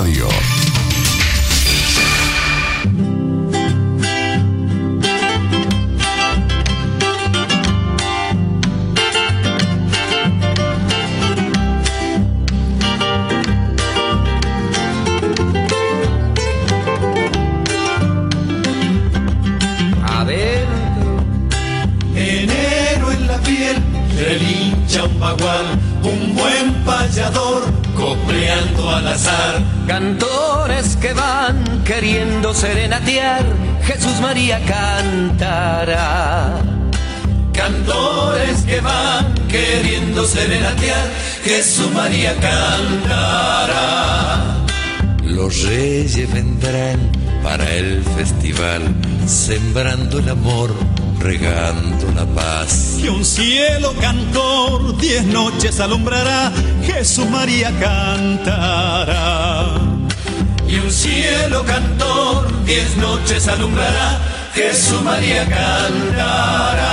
[0.00, 0.67] Radio.
[32.54, 33.44] Serenatear,
[33.84, 36.60] Jesús María cantará.
[37.52, 41.06] Cantores que van queriendo serenatear,
[41.44, 43.84] Jesús María cantará.
[45.22, 47.10] Los reyes vendrán
[47.42, 48.82] para el festival,
[49.26, 50.74] sembrando el amor,
[51.18, 52.98] regando la paz.
[53.02, 56.52] Y un cielo cantor diez noches alumbrará,
[56.84, 59.87] Jesús María cantará.
[60.68, 64.18] Y un cielo cantor diez noches alumbrará,
[64.54, 66.88] Jesús María cantará.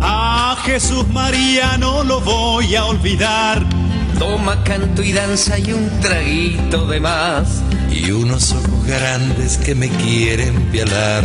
[0.00, 3.64] A Jesús María no lo voy a olvidar.
[4.18, 7.62] Toma canto y danza y un traguito de más.
[7.90, 11.24] Y unos ojos grandes que me quieren violar.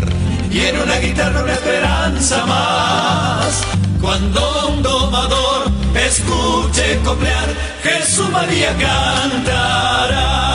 [0.51, 3.63] y en una guitarra una esperanza más.
[4.01, 7.49] Cuando un domador escuche coplear,
[7.83, 10.48] Jesús María cantará.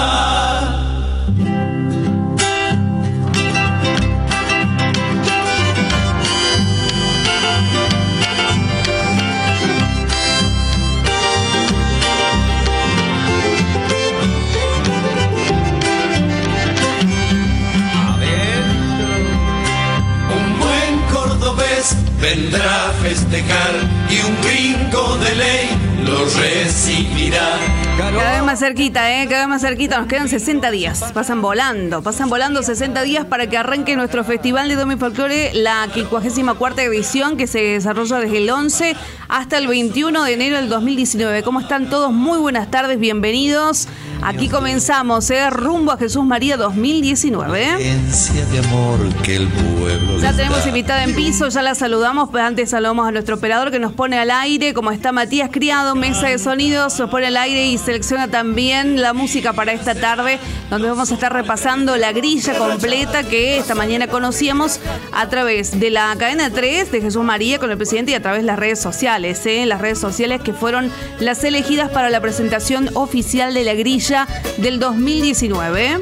[22.25, 23.75] Vendrá a festejar
[24.08, 25.69] y un gringo de ley
[26.06, 27.58] lo recibirá.
[27.98, 29.27] Cada vez más cerquita, ¿eh?
[29.28, 29.98] Cada vez más cerquita.
[29.98, 31.12] Nos quedan 60 días.
[31.12, 32.02] Pasan volando.
[32.02, 37.36] Pasan volando 60 días para que arranque nuestro Festival de Domi Folklore, la 54 edición
[37.36, 38.96] que se desarrolla desde el 11
[39.29, 41.42] hasta el 21 de enero del 2019.
[41.42, 42.12] ¿Cómo están todos?
[42.12, 43.86] Muy buenas tardes, bienvenidos.
[44.27, 45.51] Aquí comenzamos, ¿eh?
[45.51, 47.62] Rumbo a Jesús María 2019.
[47.62, 50.68] Herencia de amor que el pueblo Ya tenemos da.
[50.68, 54.18] invitada en piso, ya la saludamos, pero antes saludamos a nuestro operador que nos pone
[54.18, 58.29] al aire, como está Matías Criado, mesa de sonidos, nos pone al aire y selecciona
[58.29, 60.39] también la música para esta tarde,
[60.70, 64.80] donde vamos a estar repasando la grilla completa que esta mañana conocíamos
[65.12, 68.41] a través de la cadena 3 de Jesús María con el presidente y a través
[68.41, 69.67] de las redes sociales, ¿eh?
[69.67, 74.14] las redes sociales que fueron las elegidas para la presentación oficial de la grilla
[74.58, 75.98] del 2019.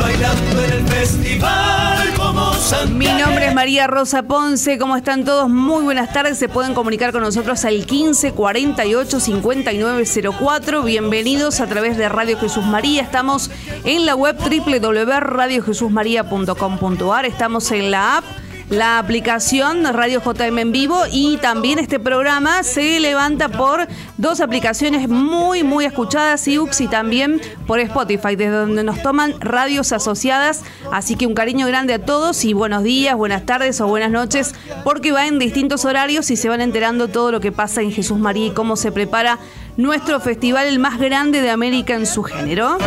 [0.00, 5.50] Bailando en el festival como San Mi nombre es María Rosa Ponce, ¿cómo están todos?
[5.50, 10.04] Muy buenas tardes, se pueden comunicar con nosotros al 15 48 59
[10.38, 10.82] 04.
[10.84, 13.02] Bienvenidos a través de Radio Jesús María.
[13.02, 13.50] Estamos
[13.84, 18.24] en la web www.radiojesusmaría.com.ar, estamos en la app
[18.68, 23.86] la aplicación Radio JM en vivo y también este programa se levanta por
[24.18, 29.92] dos aplicaciones muy muy escuchadas, iUX y también por Spotify, desde donde nos toman radios
[29.92, 30.64] asociadas.
[30.90, 34.54] Así que un cariño grande a todos y buenos días, buenas tardes o buenas noches,
[34.82, 38.18] porque va en distintos horarios y se van enterando todo lo que pasa en Jesús
[38.18, 39.38] María y cómo se prepara
[39.76, 42.78] nuestro festival, el más grande de América en su género.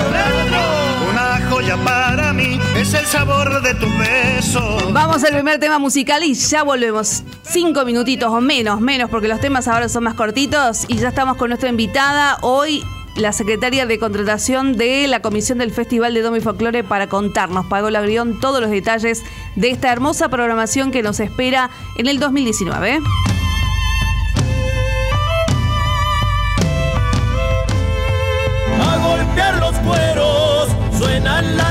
[1.11, 4.77] Una joya para mí es el sabor de tu beso.
[4.91, 7.23] Vamos al primer tema musical y ya volvemos.
[7.44, 10.85] Cinco minutitos o menos, menos, porque los temas ahora son más cortitos.
[10.88, 12.83] Y ya estamos con nuestra invitada hoy,
[13.16, 18.01] la secretaria de contratación de la Comisión del Festival de Domi Folklore, para contarnos, Pagola
[18.01, 19.23] Grión, todos los detalles
[19.55, 22.99] de esta hermosa programación que nos espera en el 2019.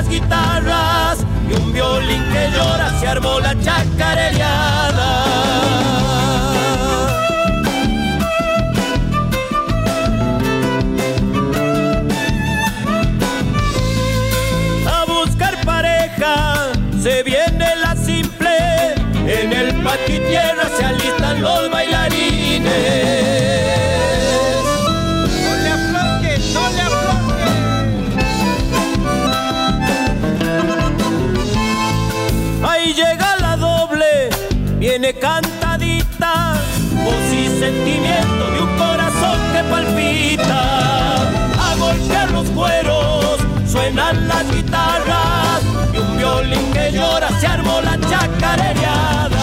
[0.08, 5.24] Guitarras y un violín que llora se armó la chacarereada.
[14.86, 16.72] A buscar pareja
[17.02, 18.94] se viene la simple
[19.26, 20.18] en el patio
[20.76, 21.70] se alistan los
[37.68, 40.62] sentimiento de un corazón que palpita.
[41.68, 43.38] A golpear los cueros,
[43.70, 45.62] suenan las guitarras
[45.92, 49.37] y un violín que llora se armó la chacarereada.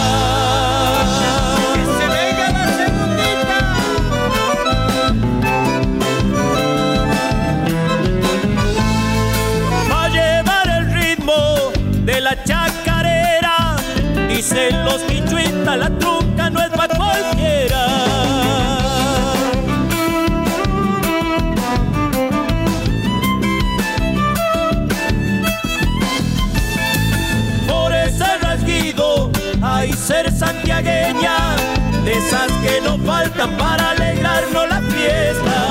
[33.36, 35.68] fiesta para alegrarnos la fiesta.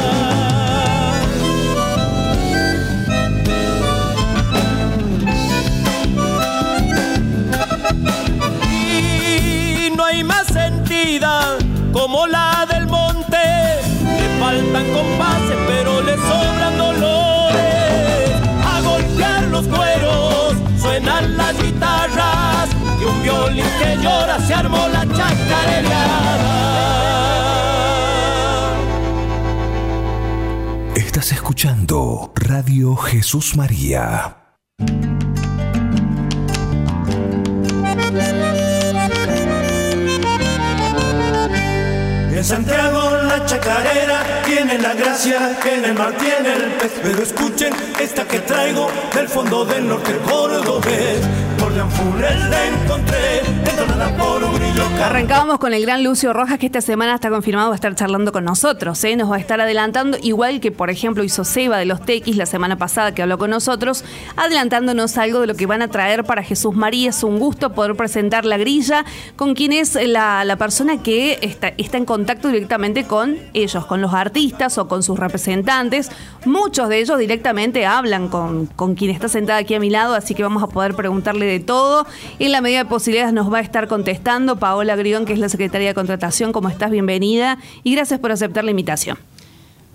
[8.87, 11.57] Y no hay más sentida
[11.91, 18.31] como la del monte, le faltan compases pero le sobran dolores.
[18.63, 22.69] A golpear los cueros suenan las guitarras
[23.01, 27.04] y un violín que llora se armó la chacarería
[32.35, 34.37] Radio Jesús María.
[42.29, 46.93] En Santiago la chacarera tiene la gracia en el mar el pez.
[55.03, 58.31] Arrancábamos con el gran Lucio Rojas, que esta semana está confirmado va a estar charlando
[58.31, 59.03] con nosotros.
[59.03, 59.15] ¿eh?
[59.15, 62.45] Nos va a estar adelantando, igual que por ejemplo hizo Seba de los Tequis la
[62.45, 64.05] semana pasada que habló con nosotros,
[64.37, 67.09] adelantándonos algo de lo que van a traer para Jesús María.
[67.09, 69.05] Es un gusto poder presentar la grilla
[69.35, 74.01] con quien es la, la persona que está, está en contacto directamente con ellos, con
[74.01, 74.44] los artistas
[74.77, 76.11] o con sus representantes.
[76.45, 80.35] Muchos de ellos directamente hablan con, con quien está sentada aquí a mi lado, así
[80.35, 82.05] que vamos a poder preguntarle de todo.
[82.39, 85.49] En la medida de posibilidades nos va a estar contestando Paola Grión, que es la
[85.49, 86.51] secretaria de contratación.
[86.51, 86.91] ¿Cómo estás?
[86.91, 89.17] Bienvenida y gracias por aceptar la invitación.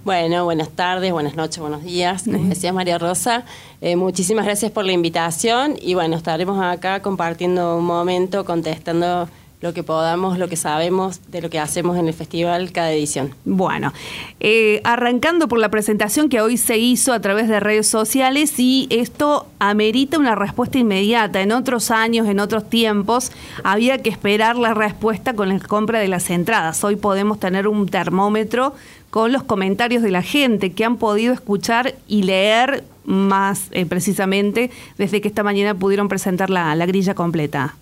[0.03, 2.23] Bueno, buenas tardes, buenas noches, buenos días.
[2.25, 3.45] Como decía María Rosa,
[3.81, 9.29] eh, muchísimas gracias por la invitación y bueno, estaremos acá compartiendo un momento, contestando
[9.61, 13.35] lo que podamos, lo que sabemos de lo que hacemos en el festival cada edición.
[13.45, 13.93] Bueno,
[14.41, 18.89] eh, arrancando por la presentación que hoy se hizo a través de redes sociales y
[18.91, 21.43] esto amerita una respuesta inmediata.
[21.43, 26.09] En otros años, en otros tiempos, había que esperar la respuesta con la compra de
[26.09, 26.83] las entradas.
[26.83, 28.75] Hoy podemos tener un termómetro
[29.11, 34.71] con los comentarios de la gente que han podido escuchar y leer más eh, precisamente
[34.97, 37.75] desde que esta mañana pudieron presentar la, la grilla completa.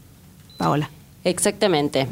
[0.57, 0.91] Paola.
[1.29, 2.07] Exactamente.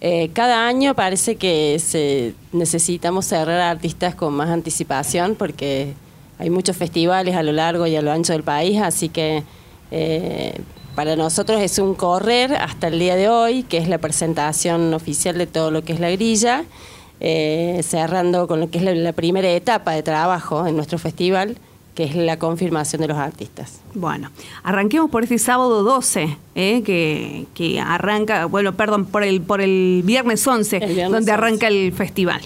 [0.00, 5.94] Eh, cada año parece que se, necesitamos cerrar artistas con más anticipación porque
[6.38, 9.42] hay muchos festivales a lo largo y a lo ancho del país, así que
[9.90, 10.60] eh,
[10.94, 15.38] para nosotros es un correr hasta el día de hoy, que es la presentación oficial
[15.38, 16.64] de todo lo que es la grilla,
[17.18, 21.56] eh, cerrando con lo que es la primera etapa de trabajo en nuestro festival
[21.94, 23.80] que es la confirmación de los artistas.
[23.94, 24.30] Bueno,
[24.62, 26.82] arranquemos por este sábado 12, ¿eh?
[26.82, 30.80] que, que, arranca, bueno, perdón, por el, por el viernes 11,
[31.10, 32.40] donde arranca el festival.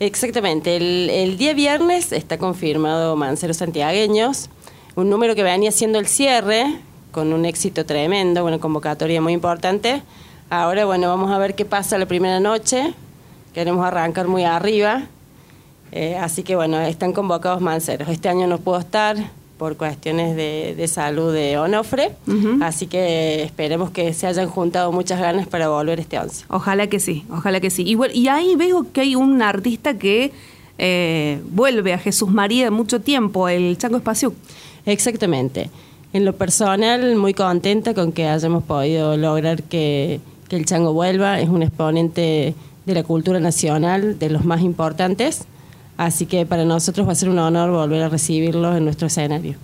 [0.00, 4.48] Exactamente, el, el, día viernes está confirmado Manceros Santiagueños,
[4.96, 6.78] un número que venía siendo el cierre,
[7.12, 10.02] con un éxito tremendo, una convocatoria muy importante.
[10.50, 12.92] Ahora, bueno, vamos a ver qué pasa la primera noche,
[13.54, 15.04] queremos arrancar muy arriba,
[15.96, 18.08] eh, así que bueno, están convocados manceros.
[18.08, 19.16] Este año no puedo estar
[19.56, 22.10] por cuestiones de, salud de Onofre,
[22.60, 26.46] así que esperemos que se hayan juntado muchas ganas para volver este 11.
[26.48, 27.84] Ojalá que sí, ojalá que sí.
[27.86, 30.32] Y, y ahí veo que hay un artista que
[30.78, 34.34] eh, vuelve a Jesús María de mucho tiempo, el Chango Espacio.
[34.86, 35.70] Exactamente.
[36.12, 41.38] En lo personal, muy contenta con que hayamos podido lograr que, que el Chango vuelva.
[41.38, 45.46] Es un exponente de la cultura nacional, de los más importantes.
[45.96, 49.54] Así que para nosotros va a ser un honor volver a recibirlos en nuestro escenario.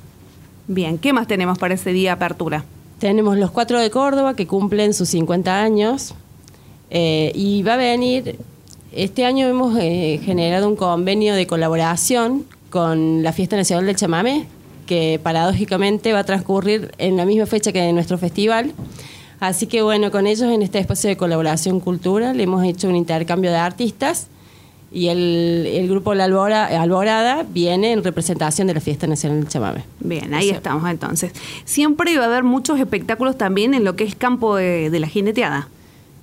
[0.69, 2.65] Bien, ¿qué más tenemos para ese día apertura?
[3.01, 6.15] Tenemos los cuatro de Córdoba que cumplen sus 50 años
[6.91, 8.39] eh, y va a venir,
[8.93, 14.47] este año hemos eh, generado un convenio de colaboración con la Fiesta Nacional del Chamamé,
[14.87, 18.73] que paradójicamente va a transcurrir en la misma fecha que nuestro festival.
[19.41, 23.51] Así que bueno, con ellos en este espacio de colaboración cultural hemos hecho un intercambio
[23.51, 24.29] de artistas
[24.93, 29.85] y el, grupo La Alborada viene en representación de la Fiesta Nacional del Chamame.
[30.01, 31.33] Bien, ahí estamos entonces.
[31.65, 35.69] Siempre va a haber muchos espectáculos también en lo que es campo de, la jineteada.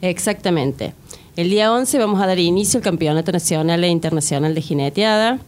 [0.02, 0.94] Exactamente.
[1.38, 5.40] El día 11 vamos a dar inicio al Campeonato Nacional e Internacional de Jineteada.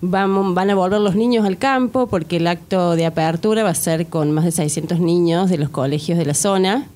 [0.00, 3.74] Vamos, van a volver los niños al campo porque el acto de apertura va a
[3.74, 6.86] ser con más de 600 niños de los colegios de la zona.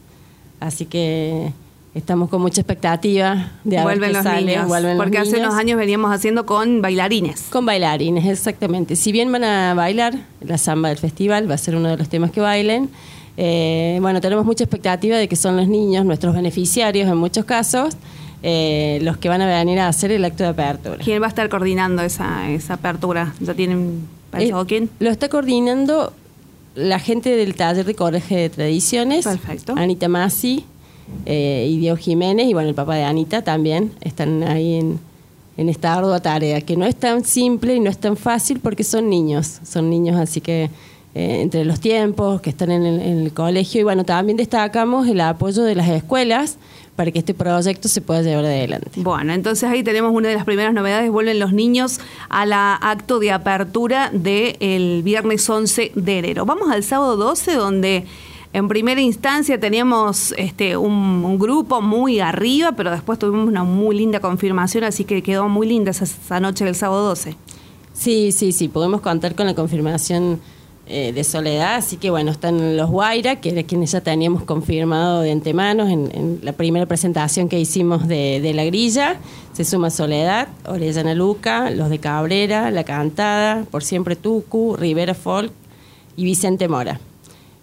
[0.59, 1.53] Así que
[1.97, 6.83] Estamos con mucha expectativa de vuelven los niños, porque hace unos años veníamos haciendo con
[6.83, 7.45] bailarines.
[7.49, 8.97] Con bailarines, exactamente.
[8.97, 10.13] Si bien van a bailar
[10.43, 12.91] la samba del festival, va a ser uno de los temas que bailen.
[13.39, 17.97] Eh, bueno, tenemos mucha expectativa de que son los niños, nuestros beneficiarios en muchos casos,
[18.43, 20.99] eh, los que van a venir a hacer el acto de apertura.
[21.03, 23.33] ¿Quién va a estar coordinando esa, esa apertura?
[23.41, 24.91] ¿Ya tienen pensado eh, quién?
[24.99, 26.13] Lo está coordinando
[26.75, 29.25] la gente del taller de Colegio de Tradiciones.
[29.25, 29.73] Perfecto.
[29.79, 30.67] Anita Masi,
[31.25, 34.99] eh, y Diego Jiménez y bueno, el papá de Anita también están ahí en,
[35.57, 38.85] en esta ardua tarea, que no es tan simple y no es tan fácil porque
[38.85, 40.71] son niños, son niños así que
[41.17, 45.63] eh, entre los tiempos que están en el, colegio y bueno, también destacamos el apoyo
[45.63, 46.59] de las escuelas
[46.95, 48.91] para que este proyecto se pueda llevar adelante.
[48.97, 53.19] Bueno, entonces ahí tenemos una de las primeras novedades, vuelven los niños a la acto
[53.19, 56.45] de apertura del viernes 11 de enero.
[56.45, 58.05] Vamos al sábado 12 donde
[58.53, 64.21] en primera instancia teníamos este, un, grupo muy arriba, pero después tuvimos una muy linda
[64.21, 67.37] confirmación, así que quedó muy linda esa, esa noche del sábado 12.
[67.93, 70.41] Sí, sí, sí, podemos contar con la confirmación
[70.89, 75.21] eh, de Soledad, así que bueno, están los Guaira, que era quienes ya teníamos confirmado
[75.21, 79.19] de antemano en, en la primera presentación que hicimos de, de La Grilla,
[79.53, 85.51] se suma Soledad, Orellana Luca, los de Cabrera, La Cantada, Por Siempre Tucu, Rivera Folk
[86.17, 87.01] y Vicente Mora.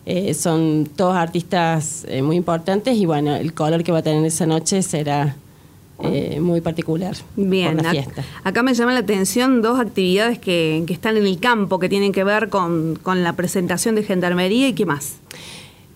[0.05, 4.25] Eh, son todos artistas eh, muy importantes y bueno, el color que va a tener
[4.25, 5.37] esa noche será
[6.03, 8.23] eh, muy particular Bien, por la fiesta.
[8.43, 12.11] acá me llama la atención dos actividades que, que están en el campo, que tienen
[12.11, 15.15] que ver con, con la presentación de Gendarmería y qué más.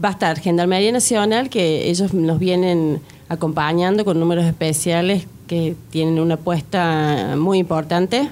[0.02, 6.20] Va a estar Gendarmería Nacional, que ellos nos vienen acompañando con números especiales que tienen
[6.20, 8.30] una apuesta muy importante.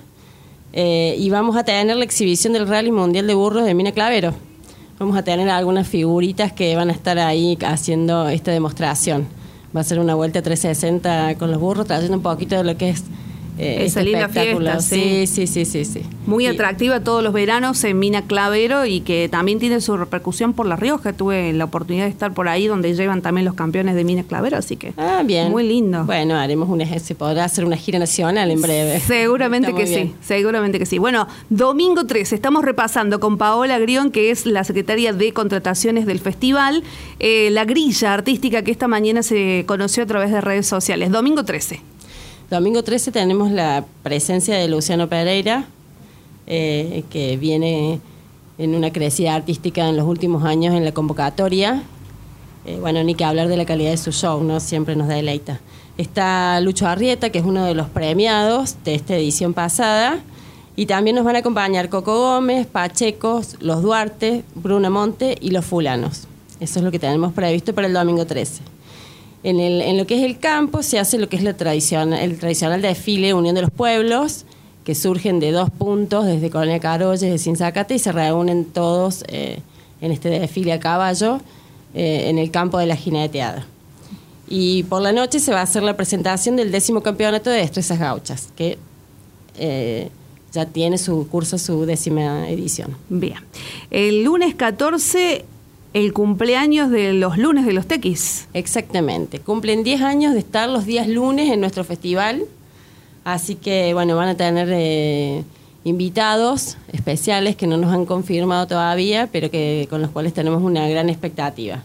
[0.73, 4.33] Y vamos a tener la exhibición del Rally Mundial de Burros de Mina Clavero.
[4.97, 9.27] Vamos a tener algunas figuritas que van a estar ahí haciendo esta demostración.
[9.75, 12.91] Va a ser una vuelta 360 con los burros, trayendo un poquito de lo que
[12.91, 13.03] es
[13.57, 14.71] eh, Esa linda espectáculo.
[14.71, 15.27] fiesta, sí.
[15.27, 16.01] sí, sí, sí, sí.
[16.25, 20.53] Muy Y- atractiva todos los veranos en Mina Clavero y que también tiene su repercusión
[20.53, 21.13] por La Rioja.
[21.13, 24.57] Tuve la oportunidad de estar por ahí donde llevan también los campeones de Mina Clavero,
[24.57, 25.51] así que Ah, bien.
[25.51, 26.03] muy lindo.
[26.05, 28.99] Bueno, haremos una, se podrá hacer una gira nacional en breve.
[29.07, 30.97] Seguramente que sí, seguramente que sí.
[30.97, 36.19] Bueno, domingo 13, estamos repasando con Paola Grión, que es la secretaria de contrataciones del
[36.19, 36.83] festival,
[37.19, 41.11] eh, la grilla artística que esta mañana se conoció a través de redes sociales.
[41.11, 41.79] Domingo 13.
[42.55, 45.65] Domingo 13 tenemos la presencia de Luciano Pereira,
[46.47, 47.99] eh, que viene
[48.57, 51.83] en una crecida artística en los últimos años en la convocatoria.
[52.65, 54.61] Eh, bueno, ni que hablar de la calidad de su show, ¿no?
[54.61, 55.59] Siempre nos deleita.
[55.97, 60.19] Está Lucho Arrieta, que es uno de los premiados de esta edición pasada.
[60.77, 65.65] Y también nos van a acompañar Coco Gómez, Pachecos, los Duarte, Bruna Monte y los
[65.65, 66.29] Fulanos.
[66.61, 68.74] Eso es lo que tenemos previsto para el domingo 13.
[69.47, 73.53] En, lo que es el campo se hace lo que es el tradicional desfile Unión
[73.53, 74.43] de los Pueblos,
[74.83, 79.59] que surgen de dos puntos, desde Colonia Caroyes, de Sinzacate, y se reúnen todos eh,
[80.01, 81.41] en este desfile a caballo
[81.93, 83.67] eh, en el campo de la jineteada.
[84.47, 87.99] Y por la noche se va a hacer la presentación del décimo campeonato de destrezas
[87.99, 88.79] gauchas, que
[89.59, 90.09] eh,
[90.53, 92.97] ya tiene su curso, su décima edición.
[93.09, 93.37] Bien.
[93.91, 95.45] El lunes 14,
[95.95, 98.49] el cumpleaños de los lunes de los tequis.
[98.53, 99.39] Exactamente.
[99.39, 102.43] Cumplen 10 años de estar los días lunes en nuestro festival.
[103.23, 105.45] Así que, bueno, van a tener eh,
[105.85, 110.85] invitados especiales que no nos han confirmado todavía, pero que con los cuales tenemos una
[110.89, 111.81] gran expectativa.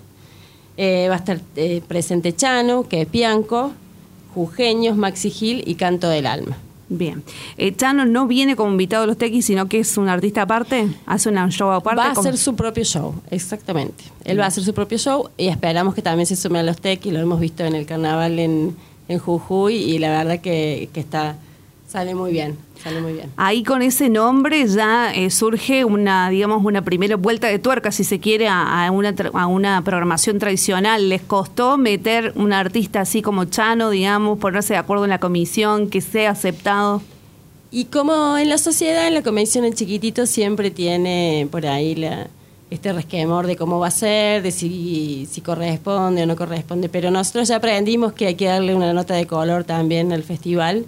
[0.76, 3.70] Eh, va a estar eh, presente Chano, que Pianco,
[4.34, 6.56] Jujeños, Maxi Gil y Canto del Alma.
[6.92, 7.22] Bien.
[7.56, 10.88] Eh, Chano no viene como invitado a los tequis, sino que es un artista aparte,
[11.06, 11.96] hace un show aparte.
[12.00, 14.02] Va a como- hacer su propio show, exactamente.
[14.24, 16.78] Él va a hacer su propio show y esperamos que también se sume a los
[16.80, 17.12] tequis.
[17.12, 18.76] Lo hemos visto en el carnaval en,
[19.08, 21.36] en Jujuy y la verdad que, que está
[21.90, 23.30] sale muy bien, sale muy bien.
[23.36, 28.04] Ahí con ese nombre ya eh, surge una, digamos, una primera vuelta de tuerca, si
[28.04, 31.08] se quiere, a, a una, a una programación tradicional.
[31.08, 35.90] ¿Les costó meter un artista así como Chano, digamos, ponerse de acuerdo en la comisión,
[35.90, 37.02] que sea aceptado?
[37.72, 42.28] Y como en la sociedad, en la convención el chiquitito siempre tiene por ahí la,
[42.70, 47.10] este resquemor de cómo va a ser, de si, si corresponde o no corresponde, pero
[47.10, 50.86] nosotros ya aprendimos que hay que darle una nota de color también al festival,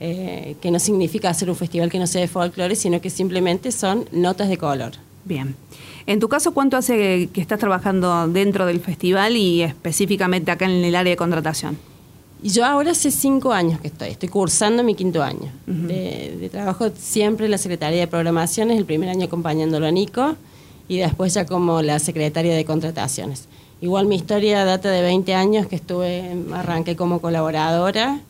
[0.00, 3.72] eh, que no significa hacer un festival que no sea de folclore, sino que simplemente
[3.72, 4.92] son notas de color.
[5.24, 5.56] Bien.
[6.06, 10.84] En tu caso, ¿cuánto hace que estás trabajando dentro del festival y específicamente acá en
[10.84, 11.76] el área de contratación?
[12.42, 16.88] Yo ahora hace cinco años que estoy, estoy cursando mi quinto año de, de trabajo
[16.96, 20.36] siempre en la Secretaría de Programaciones, el primer año acompañándolo a Nico
[20.86, 23.48] y después ya como la Secretaria de Contrataciones.
[23.80, 28.20] Igual mi historia data de 20 años que estuve, arranqué como colaboradora,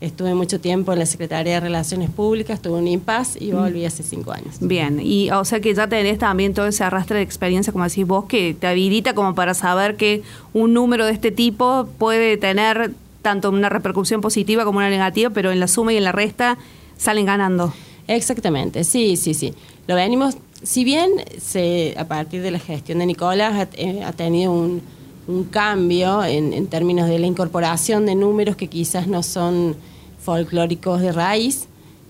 [0.00, 4.02] estuve mucho tiempo en la Secretaría de Relaciones Públicas, tuve un impasse y volví hace
[4.02, 4.56] cinco años.
[4.60, 8.06] Bien, y o sea que ya tenés también todo ese arrastre de experiencia, como decís
[8.06, 10.22] vos, que te habilita como para saber que
[10.54, 15.50] un número de este tipo puede tener tanto una repercusión positiva como una negativa, pero
[15.52, 16.56] en la suma y en la resta
[16.96, 17.72] salen ganando.
[18.08, 19.52] Exactamente, sí, sí, sí.
[19.86, 24.12] Lo venimos, si bien se, a partir de la gestión de Nicolás ha, eh, ha
[24.12, 24.80] tenido un,
[25.28, 29.76] un cambio en, en términos de la incorporación de números que quizás no son
[30.22, 31.66] folclóricos de raíz,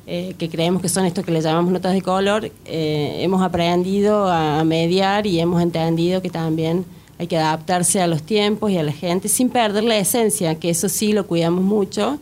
[0.07, 4.29] eh, que creemos que son estos que le llamamos notas de color, eh, hemos aprendido
[4.29, 6.85] a, mediar y hemos entendido que también
[7.19, 10.71] hay que adaptarse a los tiempos y a la gente sin perder la esencia, que
[10.71, 12.19] eso sí lo cuidamos mucho,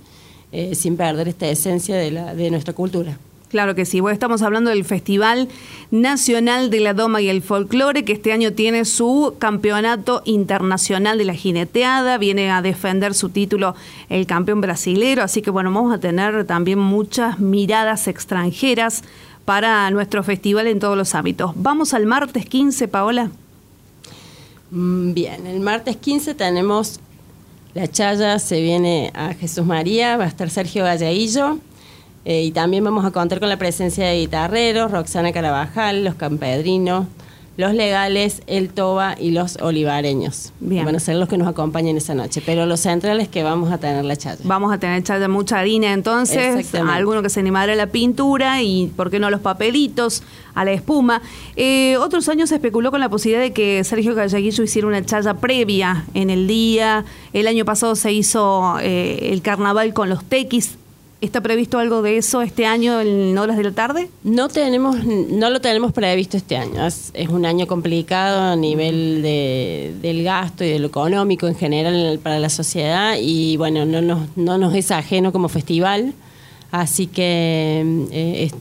[0.53, 3.19] eh, sin perder esta esencia de, la, de nuestra cultura.
[3.49, 4.01] Claro que sí.
[4.01, 5.49] Bueno, estamos hablando del Festival
[5.91, 11.25] Nacional de la Doma y el Folclore, que este año tiene su campeonato internacional de
[11.25, 12.19] la jineteada.
[12.19, 13.75] Viene a defender su título
[14.11, 15.23] el campeón brasilero.
[15.23, 19.03] Así que, bueno, vamos a tener también muchas miradas extranjeras
[19.47, 21.53] para nuestro festival en todos los ámbitos.
[21.57, 23.31] Vamos al martes 15, Paola.
[24.71, 27.01] Mm, Bien, el martes 15 tenemos
[27.73, 31.59] la chaya, se viene a Jesús María, va a estar Sergio Gallaillo.
[32.29, 37.07] Eh, y también vamos a contar con la presencia de guitarreros, Roxana Carabajal, los campedrinos,
[37.57, 40.53] los legales, el Toba y los olivareños.
[40.61, 40.85] Bien.
[40.85, 42.43] Van a ser los que nos acompañen esa noche.
[42.45, 44.43] Pero los centrales que vamos a tener la chaya.
[44.45, 48.89] Vamos a tener chaya mucha harina entonces, alguno que se animará a la pintura y,
[48.95, 50.23] ¿por qué no, los papelitos,
[50.55, 51.23] a la espuma?
[51.57, 55.33] Eh, otros años se especuló con la posibilidad de que Sergio Gallaguillo hiciera una chaya
[55.33, 57.07] previa en el día.
[57.33, 60.77] El año pasado se hizo eh, el carnaval con los tequis.
[61.21, 64.09] ¿Está previsto algo de eso este año en horas de la tarde?
[64.23, 66.87] No tenemos, no lo tenemos previsto este año.
[66.87, 72.21] Es, un año complicado a nivel de, del gasto y de lo económico en general
[72.23, 76.13] para la sociedad y bueno, no nos, no nos es ajeno como festival,
[76.71, 78.55] así que eh, es-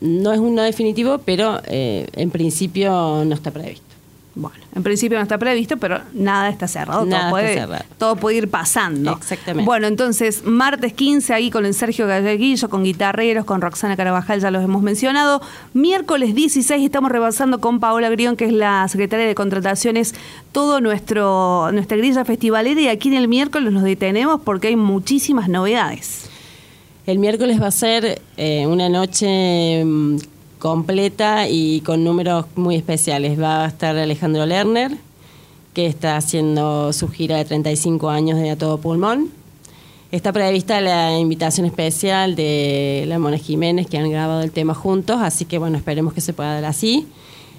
[0.00, 3.93] no es un no definitivo, pero eh, en principio no está previsto.
[4.36, 7.04] Bueno, en principio no está previsto, pero nada está cerrado.
[7.04, 7.84] Nada todo, está puede, cerrado.
[7.98, 9.12] todo puede ir pasando.
[9.12, 9.64] Exactamente.
[9.64, 14.50] Bueno, entonces, martes 15 ahí con el Sergio Galleguillo, con guitarreros, con Roxana Carabajal, ya
[14.50, 15.40] los hemos mencionado.
[15.72, 20.14] Miércoles 16 estamos rebasando con Paola Grión, que es la secretaria de contrataciones,
[20.50, 25.48] todo nuestro nuestra grilla festivalera y aquí en el miércoles nos detenemos porque hay muchísimas
[25.48, 26.28] novedades.
[27.06, 30.16] El miércoles va a ser eh, una noche mm,
[30.64, 33.38] completa y con números muy especiales.
[33.38, 34.92] Va a estar Alejandro Lerner,
[35.74, 39.28] que está haciendo su gira de 35 años de A Todo Pulmón.
[40.10, 45.18] Está prevista la invitación especial de la Mona Jiménez, que han grabado el tema juntos,
[45.20, 47.06] así que bueno, esperemos que se pueda dar así.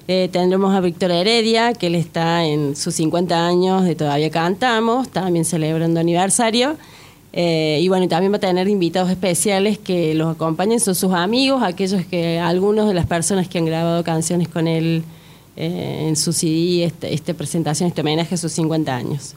[0.08, 5.10] Eh, tendremos a Víctor Heredia, que él está en sus 50 años de Todavía Cantamos,
[5.10, 6.76] también celebrando aniversario.
[7.38, 11.62] Eh, y bueno, también va a tener invitados especiales que los acompañen, son sus amigos,
[11.64, 15.04] aquellos que, algunos de las personas que han grabado canciones con él
[15.58, 19.36] eh, en su CD, este- esta presentación, este homenaje a sus 50 años.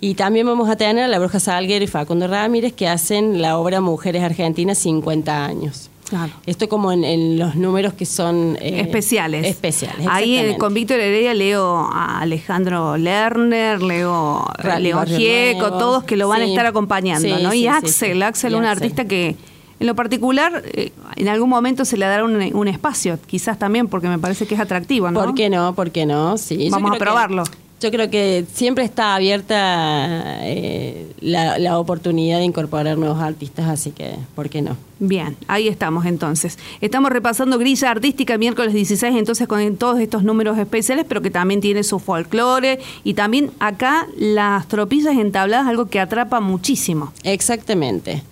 [0.00, 3.58] Y también vamos a tener a la Bruja Salguero y Facundo Ramírez que hacen la
[3.58, 5.89] obra Mujeres Argentinas 50 años.
[6.10, 6.32] Claro.
[6.44, 9.46] Esto como en, en los números que son eh, especiales.
[9.46, 10.06] Especiales.
[10.10, 16.16] Ahí eh, con Víctor Heredia leo a Alejandro Lerner, leo a León Gieco, todos que
[16.16, 17.52] lo van a estar acompañando, Sí, ¿no?
[17.52, 18.22] sí, y Axel.
[18.22, 18.82] Axel, Y un Axel.
[18.84, 19.36] artista que
[19.78, 23.88] en lo particular eh, en algún momento se le dará un, un espacio, quizás también
[23.88, 25.20] porque me parece que es atractivo, ¿no?
[25.24, 25.74] ¿Por qué no?
[25.74, 26.36] ¿Por qué no?
[26.36, 27.44] Sí, Vamos a que- probarlo.
[27.80, 33.90] Yo creo que siempre está abierta eh, la, la oportunidad de incorporar nuevos artistas, así
[33.90, 34.76] que ¿por qué no?
[34.98, 36.58] Bien, ahí estamos entonces.
[36.80, 41.60] Estamos repasando Grilla Artística miércoles 16, entonces con todos estos números especiales, pero que también
[41.60, 47.12] tiene su folclore y también acá las tropillas entabladas, algo que atrapa muchísimo.
[47.24, 48.22] Exactamente.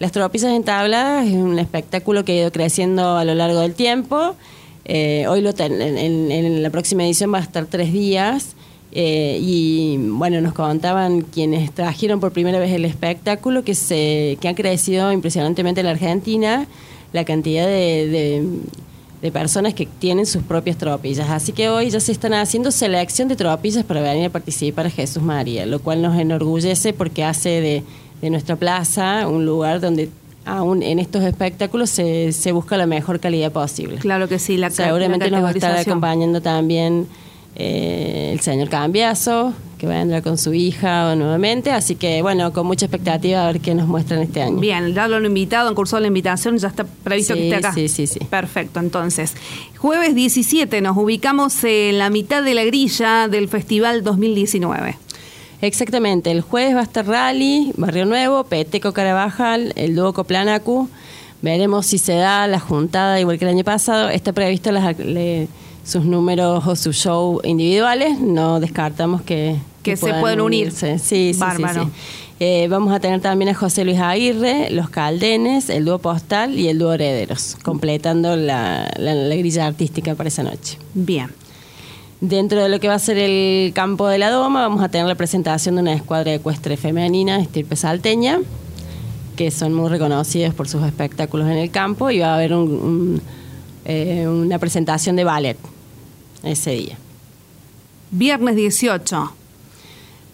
[0.00, 4.34] Las tropillas entabladas es un espectáculo que ha ido creciendo a lo largo del tiempo.
[4.84, 8.54] Eh, hoy lo ten- en, en- en la próxima edición va a estar tres días.
[8.92, 14.48] Eh, y bueno, nos contaban quienes trajeron por primera vez el espectáculo que se que
[14.48, 16.66] ha crecido impresionantemente en la Argentina
[17.12, 18.48] la cantidad de, de-
[19.20, 21.28] de personas que tienen sus propias tropillas.
[21.28, 24.90] Así que hoy ya se están haciendo selección de tropillas para venir a participar a
[24.90, 27.82] Jesús María, lo cual nos enorgullece porque hace de,
[28.22, 30.08] de nuestra plaza un lugar donde
[30.44, 33.96] aún en estos espectáculos se, se busca la mejor calidad posible.
[33.96, 37.08] Claro que sí, la Seguramente la nos va a estar acompañando también
[37.58, 41.70] eh, el señor Cambiazo, que va a entrar con su hija nuevamente.
[41.70, 44.58] Así que, bueno, con mucha expectativa a ver qué nos muestran este año.
[44.58, 47.56] Bien, ya lo han invitado, han cursado la invitación, ya está previsto Sí, que esté
[47.56, 47.72] acá.
[47.74, 48.18] sí, sí, sí.
[48.30, 49.34] Perfecto, entonces.
[49.76, 54.96] Jueves 17 nos ubicamos en la mitad de la grilla del Festival 2019.
[55.60, 60.88] Exactamente, el jueves va a estar Rally, Barrio Nuevo, Peteco Carabajal, el dúo Coplanacu.
[61.42, 64.08] Veremos si se da la juntada igual que el año pasado.
[64.08, 65.48] Está previsto las- le-
[65.88, 68.20] sus números o sus show individuales.
[68.20, 70.64] No descartamos que, Que se puedan unir.
[70.66, 70.98] unirse.
[70.98, 71.84] Sí, sí, sí, Bárbaro.
[71.84, 71.90] sí.
[72.40, 76.68] Eh, vamos a tener también a José Luis Aguirre, los Caldenes, el dúo Postal y
[76.68, 80.78] el dúo Herederos, completando la, la- la grilla artística para esa noche.
[80.94, 81.30] Bien.
[82.20, 85.06] Dentro de lo que va a ser el campo de la Doma, vamos a tener
[85.08, 88.38] la presentación de una escuadra ecuestre femenina, estirpe salteña,
[89.36, 92.70] que son muy reconocidos por sus espectáculos en el campo, y va a haber un-
[92.70, 93.22] un,
[93.84, 95.56] eh, una presentación de ballet
[96.42, 96.96] ese día.
[98.10, 99.32] Viernes 18.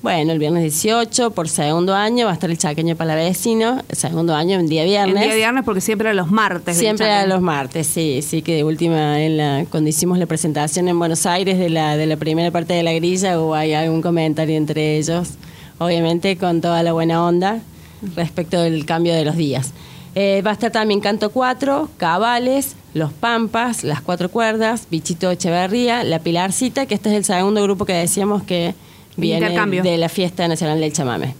[0.04, 4.60] Bueno, el viernes 18, por segundo año, va a estar el chaqueño palavecino, segundo año,
[4.60, 5.16] en día viernes.
[5.16, 6.76] El día viernes porque siempre a los martes.
[6.76, 10.88] Siempre a los martes, sí, sí que de última, en la, cuando hicimos la presentación
[10.88, 14.54] en Buenos Aires de la, de la primera parte de la grilla, hubo algún comentario
[14.58, 15.30] entre ellos,
[15.78, 17.62] obviamente con toda la buena onda
[18.14, 19.72] respecto del cambio de los días.
[20.14, 26.04] Eh, va a estar también Canto 4, Cabales, Los Pampas, Las Cuatro Cuerdas, Bichito Echeverría,
[26.04, 28.74] La Pilarcita, que este es el segundo grupo que decíamos que
[29.16, 29.46] viene
[29.82, 31.34] de la Fiesta Nacional del Chamame.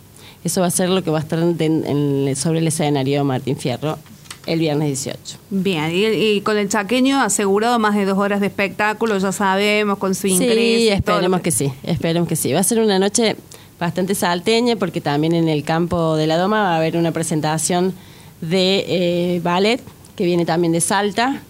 [0.44, 3.56] Eso va a ser lo que va a estar en- en- sobre el escenario Martín
[3.56, 3.98] Fierro
[4.46, 5.38] el viernes 18.
[5.48, 9.96] Bien, y, y con el chaqueño asegurado más de dos horas de espectáculo, ya sabemos,
[9.96, 10.54] con su ingreso.
[10.54, 12.52] Sí, esperemos que sí, esperemos que sí.
[12.52, 13.36] Va a ser una noche
[13.80, 17.94] bastante salteña porque también en el campo de la Doma va a haber una presentación
[18.42, 19.80] de eh, ballet
[20.16, 21.40] que viene también de Salta.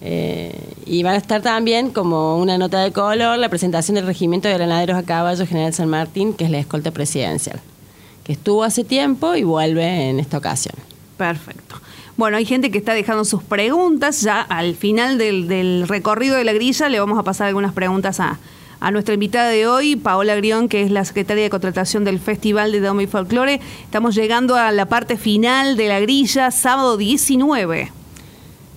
[0.00, 0.54] eh,
[0.86, 4.54] y va a estar también como una nota de color la presentación del Regimiento de
[4.54, 7.60] Granaderos a Caballo General San Martín, que es la escolta presidencial,
[8.24, 10.74] que estuvo hace tiempo y vuelve en esta ocasión.
[11.16, 11.76] Perfecto.
[12.16, 14.22] Bueno, hay gente que está dejando sus preguntas.
[14.22, 18.38] Ya al final del, recorrido de la grilla le vamos a pasar algunas preguntas a,
[18.80, 22.72] a nuestra invitada de hoy, Paola Grión, que es la secretaria de contratación del Festival
[22.72, 23.60] de Doma y Folclore.
[23.84, 27.97] Estamos llegando a la parte final de la grilla, sábado 19.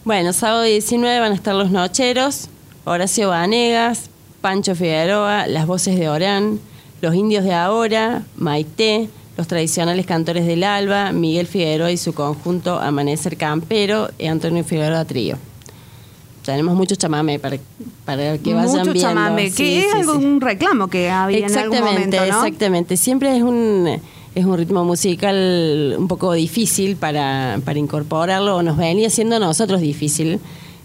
[0.04, 2.48] Bueno, sábado 19 van a estar los Nocheros,
[2.86, 4.10] Horacio Vanegas,
[4.42, 6.60] Pancho Figueroa, Las Voces de Orán,
[7.02, 12.80] Los Indios de Ahora, Maite, los tradicionales cantores del Alba, Miguel Figueroa y su conjunto
[12.80, 15.38] Amanecer Campero y Antonio Figueroa Trío.
[16.44, 17.58] Tenemos mucho chamame para,
[18.04, 19.00] para que vayan Mucho viendo.
[19.10, 22.24] chamame, que Sí, es sí, un reclamo que había en algún Exactamente, momento, ¿no?
[22.46, 22.98] exactamente.
[22.98, 24.02] Siempre es un
[24.34, 29.39] es un ritmo musical un poco difícil para, para incorporarlo, o nos venía siendo a
[29.39, 30.39] nosotros difícil.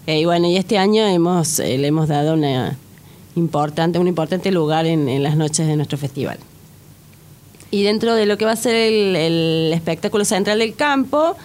[0.05, 2.77] Eh, y bueno, y este año hemos eh, le hemos dado una
[3.35, 6.39] importante, un importante lugar en, las noches de nuestro festival.
[7.71, 11.35] Y dentro de lo que va a ser el, espectáculo central del campo,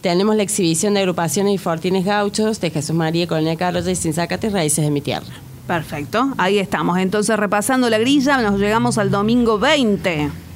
[0.00, 4.12] tenemos la exhibición de agrupaciones y fortines gauchos de Jesús María, Colonia Carlos y Sin
[4.12, 5.26] Zacates, Raíces de mi Tierra.
[5.66, 6.98] Perfecto, ahí estamos.
[6.98, 10.51] Entonces, repasando la grilla, nos llegamos al domingo 20.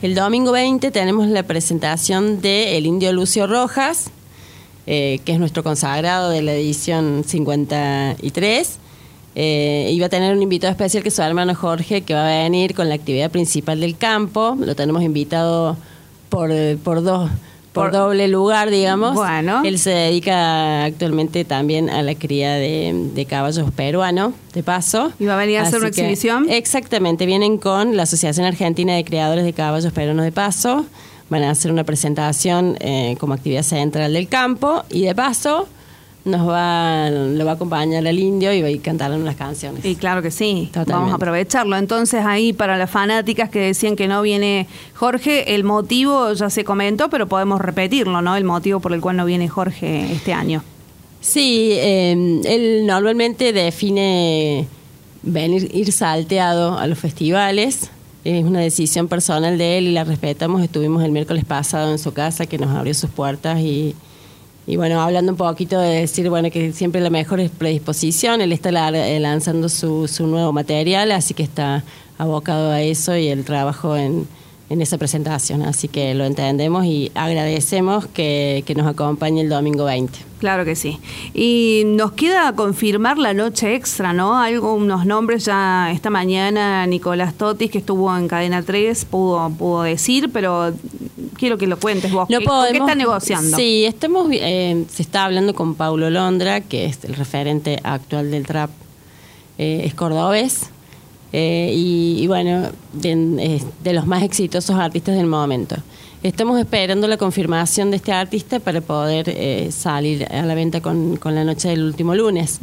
[0.00, 4.10] El domingo 20 tenemos la presentación de El Indio Lucio Rojas,
[4.86, 8.78] eh, que es nuestro consagrado de la edición 53.
[9.34, 12.28] Eh, y va a tener un invitado especial que es su hermano Jorge, que va
[12.28, 14.56] a venir con la actividad principal del campo.
[14.60, 15.76] Lo tenemos invitado
[16.28, 16.52] por,
[16.84, 17.28] por dos
[17.72, 19.14] por, Por- doble lugar, digamos.
[19.14, 19.62] Bueno.
[19.64, 25.12] Él se dedica actualmente también a la cría de, de caballos peruanos, de paso.
[25.18, 26.46] ¿Y va a venir a hacer una que- exhibición?
[26.50, 30.86] Exactamente, vienen con la Asociación Argentina de Criadores de Caballos Peruanos de Paso.
[31.30, 35.68] Van a hacer una presentación eh, como actividad central del campo y de paso
[36.24, 39.84] nos va, lo va a acompañar el indio y va a ir cantando unas canciones.
[39.84, 40.92] Y claro que sí, Totalmente.
[40.92, 41.76] vamos a aprovecharlo.
[41.76, 46.64] Entonces ahí para las fanáticas que decían que no viene Jorge, el motivo ya se
[46.64, 48.36] comentó, pero podemos repetirlo, ¿no?
[48.36, 50.62] El motivo por el cual no viene Jorge este año.
[51.20, 52.12] Sí, eh,
[52.44, 54.66] él normalmente define
[55.22, 57.90] venir ir salteado a los festivales.
[58.24, 60.62] Es una decisión personal de él y la respetamos.
[60.62, 63.94] Estuvimos el miércoles pasado en su casa que nos abrió sus puertas y,
[64.68, 68.42] y bueno, hablando un poquito de decir, bueno, que siempre la mejor es predisposición.
[68.42, 71.84] Él está eh, lanzando su, su nuevo material, así que está
[72.18, 74.28] abocado a eso y el trabajo en,
[74.68, 75.62] en esa presentación.
[75.62, 80.18] Así que lo entendemos y agradecemos que, que nos acompañe el domingo 20.
[80.38, 80.98] Claro que sí.
[81.32, 84.38] Y nos queda confirmar la noche extra, ¿no?
[84.38, 89.82] Algo, unos nombres ya esta mañana Nicolás Totis, que estuvo en Cadena 3, pudo, pudo
[89.84, 90.74] decir, pero
[91.38, 92.28] quiero que lo cuentes vos.
[92.28, 93.56] No ¿Qué, podemos, ¿Qué está negociando?
[93.56, 98.46] Sí, estamos, eh, se está hablando con Paulo Londra, que es el referente actual del
[98.46, 98.70] trap,
[99.56, 100.70] eh, es cordobés,
[101.32, 105.76] eh, y, y bueno, de los más exitosos artistas del momento.
[106.22, 111.16] Estamos esperando la confirmación de este artista para poder eh, salir a la venta con,
[111.16, 112.58] con la noche del último lunes.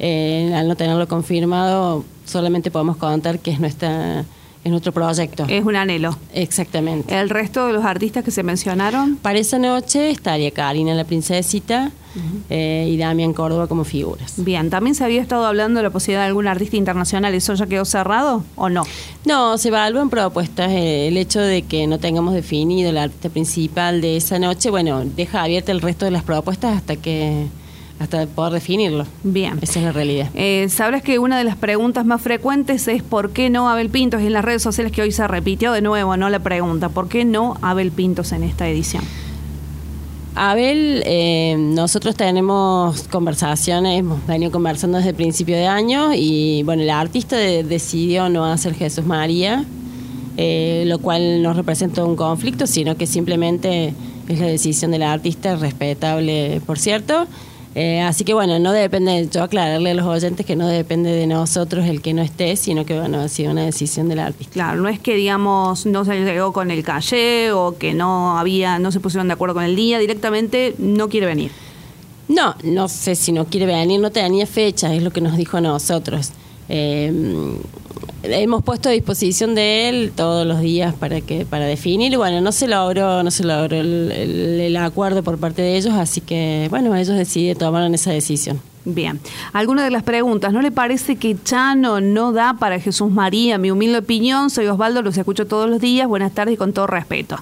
[0.00, 4.24] Eh, al no tenerlo confirmado, solamente podemos contar que es nuestra
[4.66, 5.46] es nuestro proyecto.
[5.48, 6.18] Es un anhelo.
[6.34, 7.16] Exactamente.
[7.16, 11.92] El resto de los artistas que se mencionaron, Para esa noche estaría Karina la princesita
[12.50, 14.34] eh, y Damián Córdoba como figuras.
[14.38, 17.32] bien, ¿también se había estado hablando de la posibilidad de algún artista internacional?
[17.34, 18.82] ¿Eso ya quedó cerrado o no?
[19.24, 20.70] No, se evalúan propuestas.
[20.72, 25.04] eh, el hecho de que no tengamos definido el artista principal de esa noche, bueno,
[25.04, 27.46] deja abierta el resto de las propuestas hasta que
[27.98, 29.06] hasta poder definirlo.
[29.22, 29.58] Bien.
[29.62, 30.28] Esa es la realidad.
[30.34, 34.20] Eh, Sabrás que una de las preguntas más frecuentes es ¿por qué no Abel Pintos?
[34.22, 36.28] Y en las redes sociales que hoy se repitió de nuevo, ¿no?
[36.28, 39.02] La pregunta, ¿por qué no Abel Pintos en esta edición?
[40.34, 46.82] Abel, eh, nosotros tenemos conversaciones, hemos venido conversando desde el principio de año y bueno,
[46.82, 49.64] el artista de- decidió no hacer Jesús María
[50.38, 53.94] eh, lo cual no representa un conflicto, sino que simplemente
[54.28, 57.26] es la decisión del artista, respetable, por cierto.
[57.78, 61.26] Eh, así que bueno, no depende, yo aclararle a los oyentes que no depende de
[61.26, 64.54] nosotros el que no esté, sino que bueno, ha sido una decisión del artista.
[64.54, 68.78] Claro, no es que digamos no se llegó con el calle o que no había,
[68.78, 71.50] no se pusieron de acuerdo con el día, directamente no quiere venir.
[72.28, 75.58] No, no sé si no quiere venir, no tenía fecha, es lo que nos dijo
[75.58, 76.32] a nosotros.
[76.68, 77.12] Eh,
[78.22, 82.50] hemos puesto a disposición de él todos los días para que para definir bueno no
[82.50, 86.94] se logró no se logró el, el acuerdo por parte de ellos así que bueno
[86.96, 89.18] ellos decidieron tomaron esa decisión Bien,
[89.52, 93.58] alguna de las preguntas, ¿no le parece que Chano no da para Jesús María?
[93.58, 96.86] Mi humilde opinión, soy Osvaldo, los escucho todos los días, buenas tardes y con todo
[96.86, 97.36] respeto.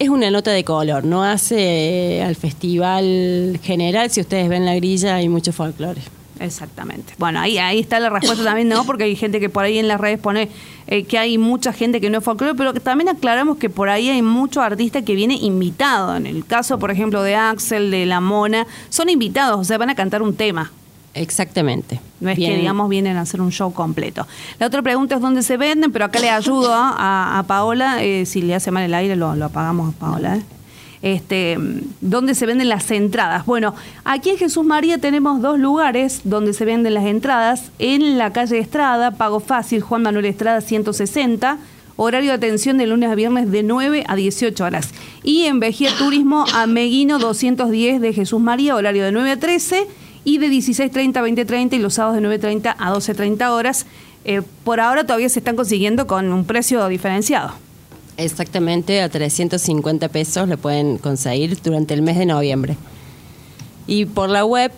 [0.00, 4.74] Es una nota de color, no hace eh, al festival general, si ustedes ven la
[4.74, 6.00] grilla hay mucho folclore.
[6.40, 7.12] Exactamente.
[7.18, 8.84] Bueno, ahí, ahí está la respuesta también, ¿no?
[8.84, 10.48] Porque hay gente que por ahí en las redes pone
[10.86, 13.90] eh, que hay mucha gente que no es folclore, pero que también aclaramos que por
[13.90, 16.16] ahí hay muchos artistas que vienen invitados.
[16.16, 19.90] En el caso, por ejemplo, de Axel, de La Mona, son invitados, o sea, van
[19.90, 20.72] a cantar un tema.
[21.12, 22.00] Exactamente.
[22.20, 24.26] No es que, digamos, vienen a hacer un show completo.
[24.58, 28.02] La otra pregunta es dónde se venden, pero acá le ayudo a, Paola.
[28.02, 30.36] Eh, si le hace mal el aire, lo, lo apagamos a Paola.
[30.36, 30.42] ¿eh?
[31.02, 31.56] Este,
[32.00, 33.46] donde se venden las entradas.
[33.46, 37.70] Bueno, aquí en Jesús María tenemos dos lugares donde se venden las entradas.
[37.78, 41.58] En la calle Estrada, Pago Fácil, Juan Manuel Estrada 160.
[41.96, 44.90] Horario de atención de lunes a viernes de 9 a 18 horas.
[45.22, 49.86] Y en Vejía Turismo, Ameguino 210 de Jesús María, horario de 9 a 13
[50.24, 53.86] y de 16.30 a 20.30 y los sábados de 9.30 a 12.30 horas.
[54.24, 57.52] Eh, por ahora todavía se están consiguiendo con un precio diferenciado.
[58.20, 62.76] Exactamente, a 350 pesos lo pueden conseguir durante el mes de noviembre.
[63.86, 64.70] Y por la web,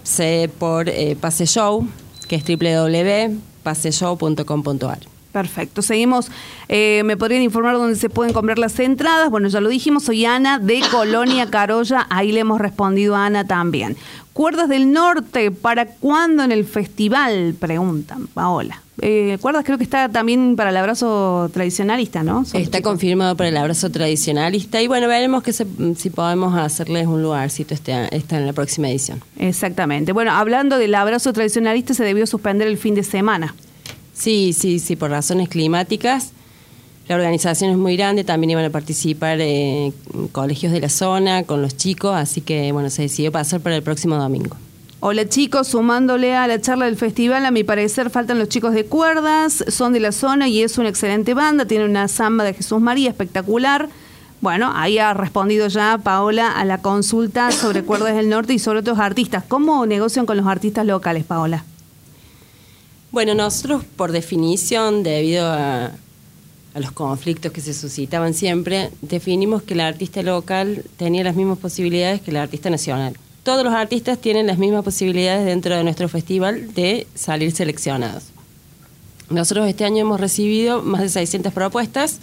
[0.59, 1.88] por eh, Pase Show,
[2.28, 5.00] que es www.paseshow.com.ar.
[5.33, 5.83] Perfecto.
[5.83, 6.31] Seguimos.
[6.68, 9.28] Eh, ¿Me podrían informar dónde se pueden comprar las entradas?
[9.31, 10.05] Bueno, ya lo dijimos.
[10.05, 12.07] Soy Ana de Colonia Carolla.
[12.11, 13.96] Ahí le hemos respondido a Ana también.
[14.35, 17.57] Cuerdas del Norte, ¿para cuándo en el festival?
[17.59, 18.83] Preguntan, Paola.
[19.05, 22.45] Eh, cuerdas creo que está también para el abrazo tradicionalista, ¿no?
[22.55, 27.75] está confirmado para el abrazo tradicionalista y bueno, veremos que si podemos hacerles un lugarcito
[27.75, 29.21] este, está en la próxima edición.
[29.41, 30.12] Exactamente.
[30.12, 33.57] Bueno, hablando del abrazo tradicionalista, se debió suspender el fin de semana.
[34.15, 36.31] Sí, sí, sí, por razones climáticas.
[37.09, 39.93] La organización es muy grande, también iban a participar eh,
[40.31, 43.83] colegios de la zona con los chicos, así que bueno, se decidió pasar para el
[43.83, 44.57] próximo domingo.
[45.05, 48.87] Hola chicos, sumándole a la charla del festival, a mi parecer faltan los chicos de
[48.87, 52.81] cuerdas, son de la zona y es una excelente banda, tiene una samba de Jesús
[52.81, 53.88] María espectacular.
[54.41, 58.79] Bueno, ahí ha respondido ya Paola a la consulta sobre cuerdas del norte y sobre
[58.79, 59.43] otros artistas.
[59.49, 61.65] ¿Cómo negocian con los artistas locales, Paola?
[63.11, 65.91] Bueno, nosotros por definición, debido a,
[66.77, 72.21] los conflictos que se suscitaban siempre, definimos que el artista local tenía las mismas posibilidades
[72.21, 73.17] que el artista nacional.
[73.42, 78.24] Todos los artistas tienen las mismas posibilidades dentro de nuestro festival de salir seleccionados.
[79.31, 82.20] Nosotros este año hemos recibido más de 600 propuestas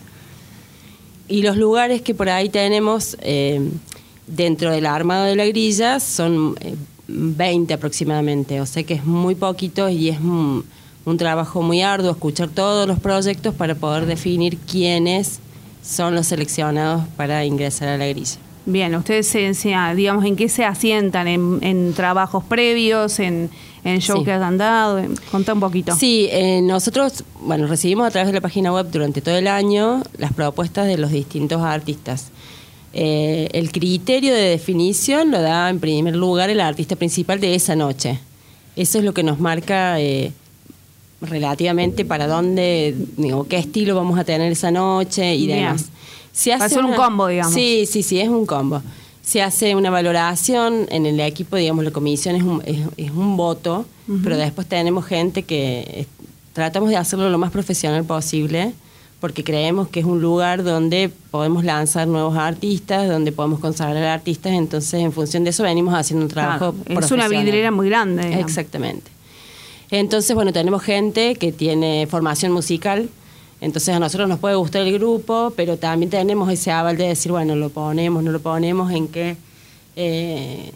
[1.28, 3.60] y los lugares que por ahí tenemos eh,
[4.28, 6.56] dentro del armado de la grilla son
[7.08, 10.64] 20 eh, aproximadamente, o sea que es muy poquito y es un
[11.18, 15.40] trabajo muy arduo escuchar todos los proyectos para poder definir quiénes
[15.84, 18.38] son los seleccionados para ingresar a la grilla.
[18.66, 19.32] Bien, ustedes,
[19.96, 21.28] digamos, ¿en qué se asientan?
[21.28, 23.20] ¿En, trabajos previos?
[23.20, 23.50] ¿En,
[23.84, 25.02] en show que han dado?
[25.32, 25.96] Contá un poquito.
[25.96, 30.04] Sí, eh, nosotros, bueno, recibimos a través de la página web durante todo el año
[30.18, 32.32] las propuestas de los distintos artistas.
[32.94, 37.76] Eh, el criterio de definición lo da en primer lugar el artista principal de esa
[37.76, 38.20] noche.
[38.76, 40.32] Eso es lo que nos marca eh,
[41.22, 45.90] relativamente para dónde, digo, qué estilo vamos a tener esa noche y demás.
[46.40, 47.54] Se hace un combo, digamos.
[47.54, 48.82] Sí, sí, sí, es un combo.
[49.22, 53.86] Se hace una valoración en el equipo, digamos, la comisión es un, es, un voto,
[54.24, 56.08] pero después tenemos gente que
[56.54, 58.74] tratamos de hacerlo lo más profesional posible
[59.20, 64.54] porque creemos que es un lugar donde podemos lanzar nuevos artistas, donde podemos consagrar artistas,
[64.54, 68.40] entonces en función de eso venimos haciendo un trabajo Es una vidriera muy grande.
[68.40, 69.12] Exactamente.
[69.92, 73.10] Entonces, bueno, tenemos gente que tiene formación musical,
[73.62, 77.32] entonces a nosotros nos puede gustar el grupo, pero también tenemos ese aval de decir,
[77.32, 79.36] bueno, lo ponemos, no lo ponemos, en que
[79.96, 80.72] eh,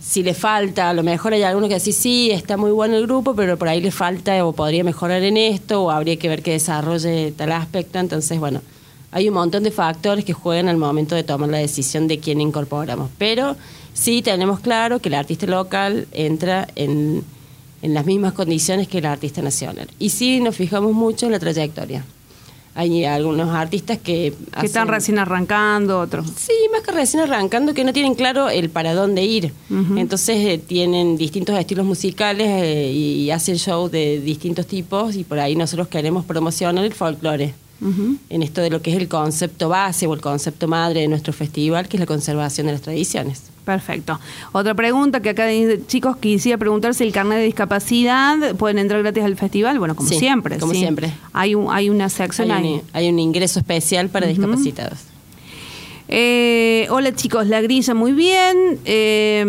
[0.00, 3.06] si le falta, a lo mejor hay alguno que dice, sí, está muy bueno el
[3.06, 6.42] grupo, pero por ahí le falta o podría mejorar en esto, o habría que ver
[6.42, 7.98] que desarrolle tal aspecto.
[7.98, 8.62] Entonces, bueno,
[9.12, 12.40] hay un montón de factores que juegan al momento de tomar la decisión de quién
[12.40, 13.10] incorporamos.
[13.18, 13.56] Pero
[13.92, 17.22] sí tenemos claro que el artista local entra en
[17.82, 19.88] en las mismas condiciones que el artista nacional.
[19.98, 22.04] Y sí nos fijamos mucho en la trayectoria.
[22.74, 24.32] hay algunos artistas que...
[24.60, 26.26] Que están hacen- recién arrancando, otros.
[26.36, 29.52] Sí, más que recién arrancando, que no tienen claro el para dónde ir.
[29.96, 35.24] Entonces eh, tienen distintos estilos musicales eh, y, y hacen shows de distintos tipos y
[35.24, 37.54] por ahí nosotros queremos promocionar el folclore.
[38.28, 41.32] En esto de lo que es el concepto base o el concepto madre de nuestro
[41.32, 43.40] festival, que es la conservación de las tradiciones.
[43.70, 44.18] Perfecto.
[44.52, 49.02] Otra pregunta que acá dice, chicos, quisiera preguntar si el carnet de discapacidad pueden entrar
[49.02, 49.78] gratis al festival.
[49.78, 50.58] Bueno, como Sí, siempre.
[50.58, 50.80] como sí.
[50.80, 51.12] siempre.
[51.32, 54.98] Hay, un, hay una sección Hay un, hay un ingreso especial para discapacitados.
[56.12, 58.80] Eh, hola chicos, la grilla muy bien.
[58.84, 59.44] Eh,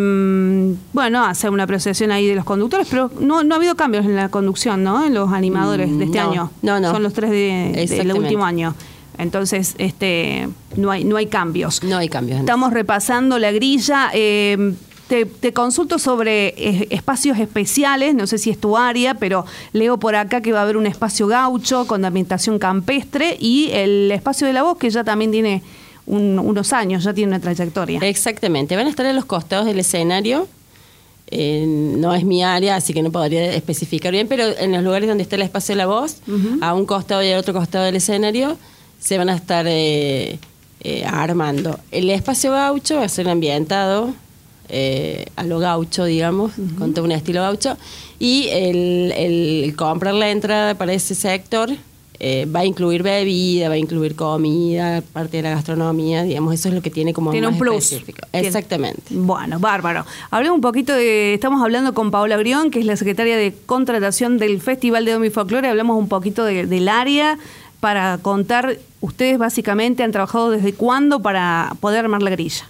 [0.94, 4.16] bueno, hace una apreciación ahí de los conductores, pero no, no ha habido cambios en
[4.16, 5.04] la conducción, ¿no?
[5.04, 6.52] En los animadores de este no, año.
[6.62, 6.92] no, no.
[6.92, 8.20] Son los tres de- del Exactamente.
[8.20, 8.76] último año.
[9.22, 11.84] Entonces, este, no hay, no hay cambios.
[11.84, 12.40] No hay cambios.
[12.40, 14.10] Estamos repasando la grilla.
[14.14, 14.74] eh,
[15.08, 19.98] te, te consulto sobre eh, espacios especiales, no sé si es tu área, pero leo
[19.98, 24.48] por acá que va a haber un espacio gaucho con ambientación campestre y el espacio
[24.48, 25.64] de la voz que ya también tiene
[26.06, 28.00] un- unos años, ya tiene una trayectoria.
[28.02, 30.48] Exactamente, van a estar en los costados del escenario.
[31.34, 35.08] Eh, no es mi área, así que no podría especificar bien, pero en los lugares
[35.08, 36.18] donde está el espacio de la voz,
[36.62, 38.58] a un costado y al otro costado del escenario,
[39.02, 40.40] se van a estar eh,
[40.84, 41.78] eh, armando.
[41.92, 44.14] El espacio gaucho va a ser ambientado
[44.70, 47.76] eh, a lo gaucho, digamos, con todo un estilo gaucho,
[48.20, 51.70] y el, el comprar la entrada para ese sector
[52.24, 56.70] eh, va a incluir bebida, va a incluir comida, parte de la gastronomía, digamos, eso
[56.70, 57.84] es lo que tiene como Tiene más un plus.
[57.92, 58.26] específico.
[58.32, 59.02] Tiene- Exactamente.
[59.10, 60.06] Bueno, bárbaro.
[60.30, 61.34] Hablemos un poquito de.
[61.34, 65.32] Estamos hablando con Paola Grión, que es la secretaria de contratación del Festival de Domi
[65.32, 65.68] Folklore.
[65.68, 67.40] Hablamos un poquito de- del área
[67.82, 68.78] para contar.
[69.02, 72.70] Ustedes básicamente han trabajado desde cuándo para poder armar la grilla.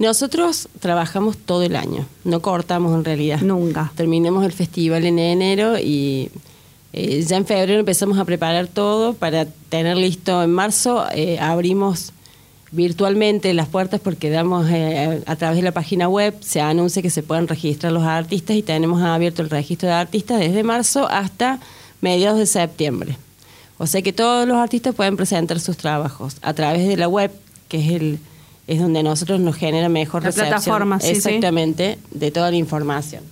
[0.00, 3.40] Nosotros trabajamos todo el año, no cortamos en realidad.
[3.42, 3.92] Nunca.
[3.94, 6.30] Terminamos el festival en enero y
[6.92, 11.06] eh, ya en febrero empezamos a preparar todo para tener listo en marzo.
[11.14, 12.12] eh, abrimos
[12.72, 17.10] virtualmente las puertas porque damos eh, a través de la página web, se anuncia que
[17.10, 21.60] se pueden registrar los artistas y tenemos abierto el registro de artistas desde marzo hasta
[22.00, 23.16] mediados de septiembre.
[23.78, 27.30] O sea que todos los artistas pueden presentar sus trabajos a través de la web,
[27.68, 28.18] que es el
[28.66, 30.48] es donde nosotros nos genera mejor La recepción.
[30.48, 31.12] plataforma, sí, sí.
[31.16, 33.22] Exactamente, de toda la información.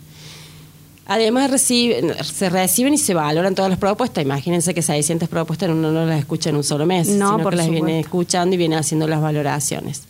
[1.06, 4.22] Además reciben, se reciben y se valoran todas las propuestas.
[4.22, 7.52] Imagínense que 600 propuestas uno no las escucha en un solo mes, No, sino por
[7.52, 10.02] que las viene escuchando y viene haciendo las valoraciones.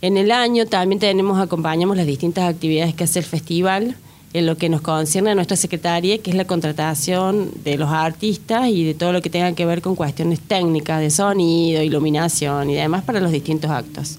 [0.00, 3.96] En el año también tenemos, acompañamos las distintas actividades que hace el festival
[4.34, 8.68] en lo que nos concierne a nuestra secretaria, que es la contratación de los artistas
[8.68, 12.74] y de todo lo que tenga que ver con cuestiones técnicas de sonido, iluminación y
[12.74, 14.18] demás para los distintos actos.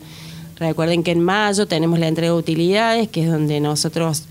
[0.57, 4.23] Recuerden que en mayo tenemos la entrega de utilidades, que es donde nosotros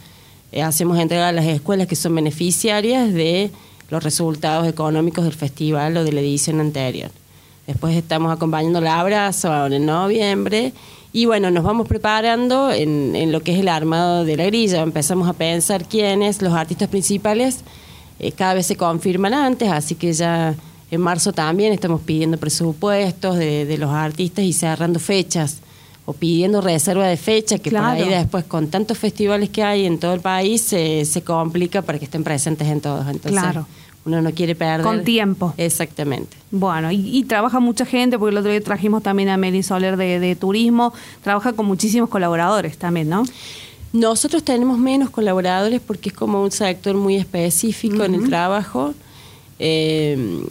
[0.53, 3.51] eh, hacemos entrega a las escuelas que son beneficiarias de
[3.91, 7.11] los resultados económicos del festival o de la edición anterior.
[7.67, 10.73] Después estamos acompañando el abrazo ahora en noviembre
[11.13, 14.81] y bueno, nos vamos preparando en, en lo que es el armado de la grilla.
[14.83, 17.61] Empezamos a pensar quiénes, los artistas principales,
[18.19, 20.55] eh, cada vez se confirman antes, así que ya
[20.91, 25.59] en marzo también estamos pidiendo presupuestos de, de los artistas y cerrando fechas
[26.05, 27.97] o pidiendo reserva de fecha, que Claro.
[27.99, 31.83] por ahí después con tantos festivales que hay en todo el país se, se complica
[31.83, 33.07] para que estén presentes en todos.
[33.07, 33.67] Entonces Claro.
[34.05, 34.83] Uno no quiere perder.
[34.85, 35.55] Con tiempo.
[35.57, 36.37] Exactamente.
[36.51, 39.97] Bueno, y, y trabaja mucha gente, porque el otro día trajimos también a Meli Soler
[39.97, 40.93] de, de Turismo.
[41.23, 43.25] Trabaja con muchísimos colaboradores también, ¿no?
[43.93, 48.95] Nosotros tenemos menos colaboradores porque es como un sector muy específico en el trabajo.
[49.59, 50.45] Eh,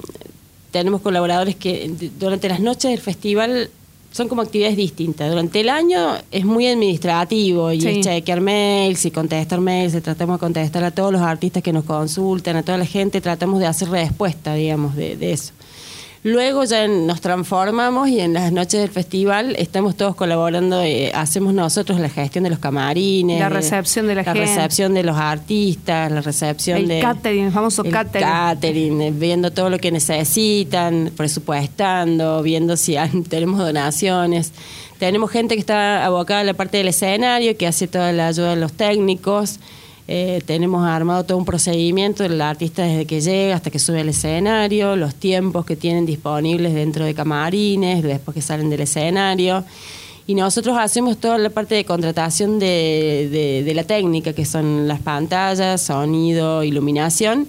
[0.69, 3.69] tenemos colaboradores que durante las noches del festival
[4.11, 5.29] son como actividades distintas.
[5.29, 7.87] Durante el año es muy administrativo y Sí.
[7.87, 11.85] es chequear mails y contestar mails, tratamos de contestar a todos los artistas que nos
[11.85, 15.53] consultan, a toda la gente, tratamos de hacer respuesta, digamos, de, de eso.
[16.23, 21.11] Luego ya en- nos transformamos y en las noches del festival estamos todos colaborando, eh,
[21.15, 24.39] hacemos nosotros la gestión de los camarines, La recepción de la gente.
[24.39, 28.27] recepción de los artistas, la recepción El de catering, el famoso catering.
[28.27, 34.51] catering, eh, viendo todo lo que necesitan, presupuestando, viendo si han- tenemos donaciones.
[34.99, 38.51] Tenemos gente que está abocada a la parte del escenario, que hace toda la ayuda
[38.51, 39.59] de los técnicos.
[40.13, 44.09] Eh, tenemos armado todo un procedimiento del artista desde que llega hasta que sube al
[44.09, 49.63] escenario, los tiempos que tienen disponibles dentro de camarines, después que salen del escenario.
[50.27, 54.85] Y nosotros hacemos toda la parte de contratación de, de- de la técnica, que son
[54.85, 57.47] las pantallas, sonido, iluminación,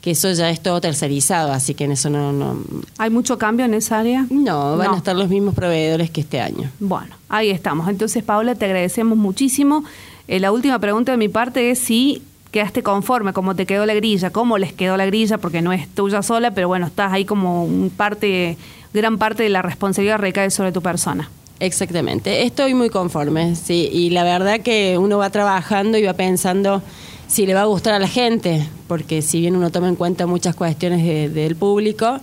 [0.00, 2.58] que eso ya es todo tercerizado, así que en eso no, no,
[2.98, 4.24] ¿Hay mucho cambio en esa área?
[4.30, 4.94] no van No.
[4.94, 6.70] a estar los mismos proveedores que este año.
[6.78, 7.88] Bueno, ahí estamos.
[7.88, 9.82] Entonces, Paola, te agradecemos muchísimo.
[10.28, 13.94] Eh, la última pregunta de mi parte es si quedaste conforme, cómo te quedó la
[13.94, 17.24] grilla, cómo les quedó la grilla, porque no es tuya sola, pero bueno, estás ahí
[17.24, 18.56] como un parte,
[18.92, 21.28] gran parte de la responsabilidad recae sobre tu persona.
[21.60, 26.82] Exactamente, estoy muy conforme, sí, y la verdad que uno va trabajando y va pensando
[27.26, 30.26] si le va a gustar a la gente, porque si bien uno toma en cuenta
[30.26, 32.18] muchas cuestiones de- del público,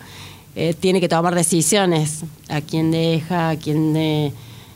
[0.55, 4.31] eh, tiene que tomar decisiones, a quién deja, a quién, eh,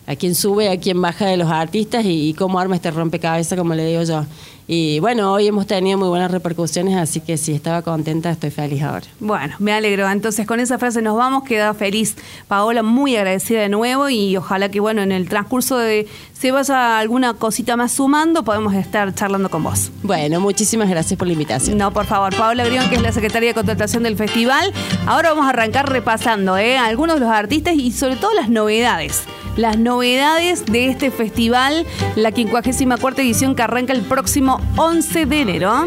[0.08, 3.58] a quién sube, a quién baja de los artistas y, y cómo arma este rompecabezas,
[3.58, 4.26] como le digo yo.
[4.68, 8.82] Y bueno, hoy hemos tenido muy buenas repercusiones, así que si estaba contenta, estoy feliz
[8.82, 9.06] ahora.
[9.20, 10.10] Bueno, me alegro.
[10.10, 11.44] Entonces, con esa frase nos vamos.
[11.44, 12.16] Queda feliz
[12.48, 17.00] Paola, muy agradecida de nuevo y ojalá que, bueno, en el transcurso de se vaya
[17.00, 19.92] alguna cosita más sumando, podemos estar charlando con vos.
[20.04, 21.78] Bueno, muchísimas gracias por la invitación.
[21.78, 24.74] No, por favor, Paola Grión, que es la secretaria de contratación del festival.
[25.06, 26.78] Ahora vamos a arrancar repasando ¿eh?
[26.78, 29.24] algunos de los artistas y sobre todo las novedades.
[29.56, 31.86] Las novedades de este festival,
[32.18, 35.86] la 54 edición que arranca el próximo 11 de enero.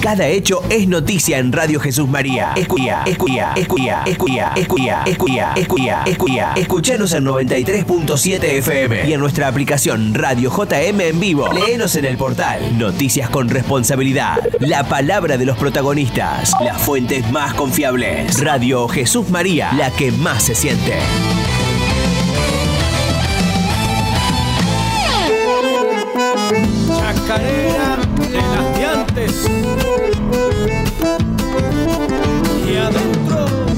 [0.00, 2.52] Cada hecho es noticia en Radio Jesús María.
[2.54, 6.52] Escucha, escucha, escucha, escucha, escucha, escucha, escucha, escucha.
[6.54, 11.52] Escuchanos en 93.7 FM y en nuestra aplicación Radio JM en vivo.
[11.52, 14.38] Léenos en el portal Noticias con responsabilidad.
[14.60, 16.52] La palabra de los protagonistas.
[16.62, 18.40] Las fuentes más confiables.
[18.40, 20.94] Radio Jesús María, la que más se siente.
[27.28, 27.96] Chacarera
[28.32, 29.46] de las de.
[32.66, 33.68] Y adentro.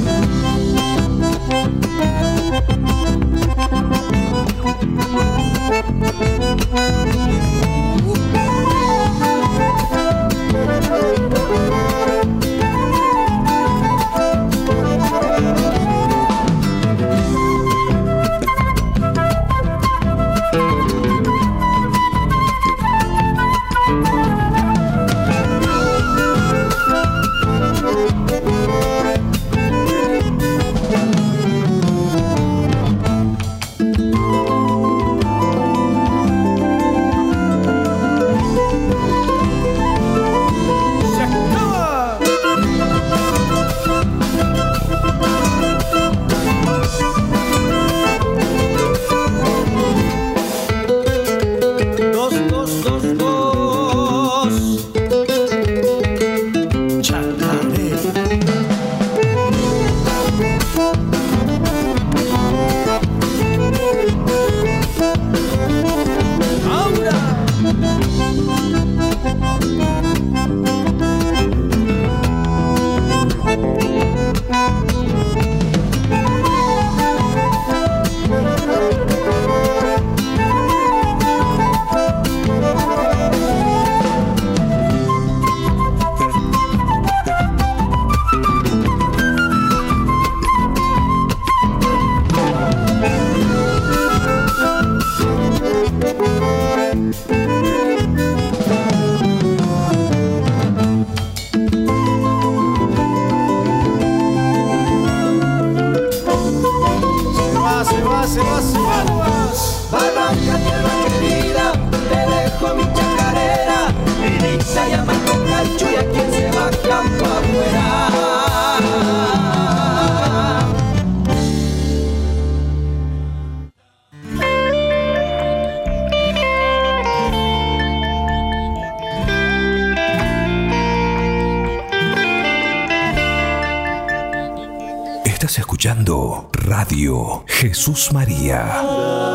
[135.58, 139.29] Escuchando Radio Jesús María.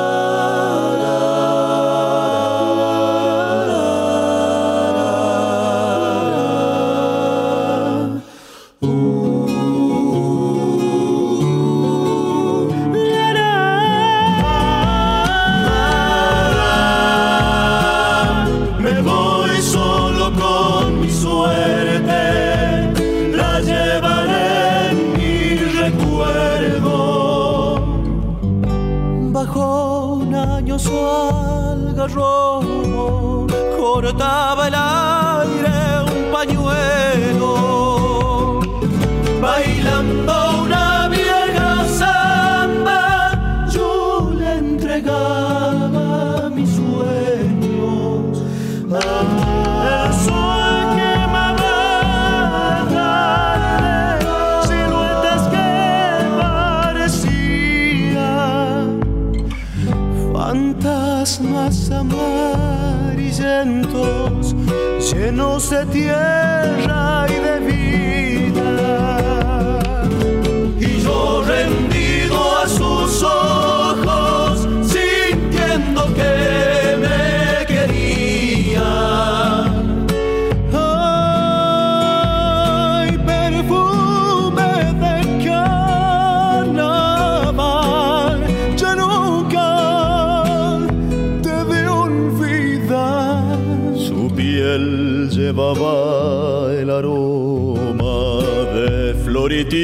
[99.48, 99.75] Flor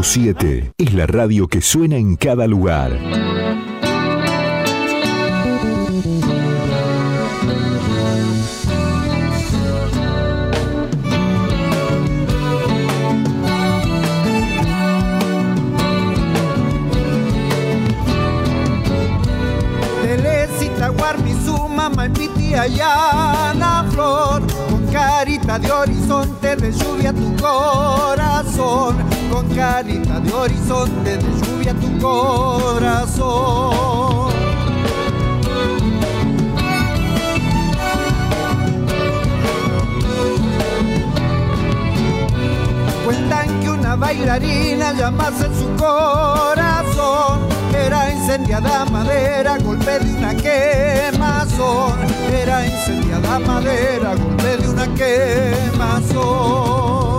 [0.00, 2.92] 93.7 es la radio que suena en cada lugar.
[22.60, 31.40] Ayana, Flor, con carita de horizonte de lluvia tu corazón, con carita de horizonte de
[31.40, 33.80] lluvia tu corazón.
[43.04, 47.40] Cuentan que una bailarina llamase en su corazón
[47.74, 51.98] era incendiada madera, golpe de una quemazón.
[52.30, 57.09] Era incendiada madera, golpe de una quemazón.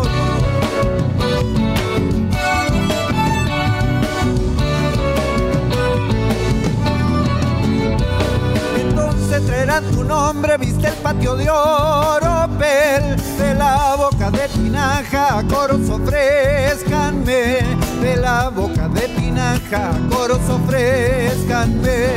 [9.61, 17.59] Traerán tu nombre, viste el patio de oropel, de la boca de tinaja, coros ofrezcanme,
[18.01, 22.07] de la boca de tinaja, coros ofrezcanme.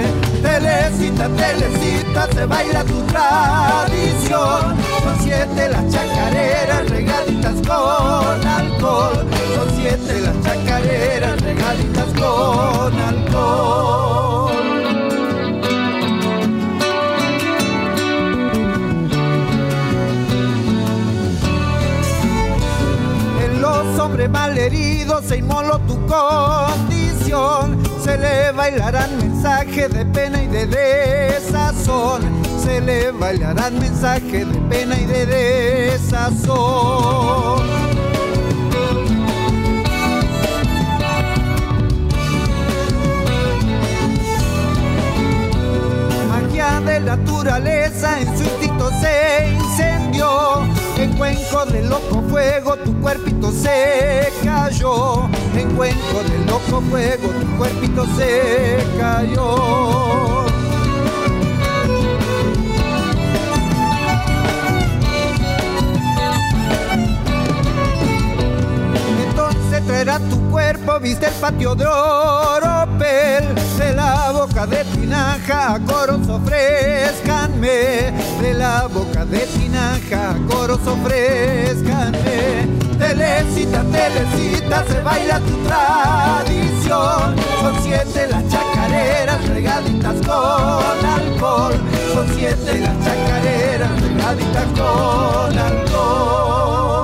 [0.41, 10.21] Telecita, telecita, se baila tu tradición, son siete las chacareras regaditas con alcohol, son siete
[10.23, 14.34] las chacareras regaditas con alcohol.
[24.15, 27.83] Los hombres malheridos se inmoló tu condición.
[28.03, 32.23] Se le bailarán mensajes de pena y de desazón.
[32.62, 36.95] Se le bailarán mensajes de pena y de desazón.
[46.87, 50.74] De naturaleza en su instinto se incendió.
[50.97, 55.29] En cuenco de loco fuego tu cuerpito se cayó.
[55.57, 60.44] En cuenco de loco fuego tu cuerpito se cayó.
[70.05, 78.13] Traerá tu cuerpo, viste el patio de oropel, de la boca de tinaja, coros ofrezcanme,
[78.39, 82.69] de la boca de tinaja, coros ofrezcanme.
[82.99, 91.81] Telecita, telecita, se baila tu tradición, son siete las chacareras regaditas con alcohol,
[92.13, 97.04] son siete las chacareras regaditas con alcohol.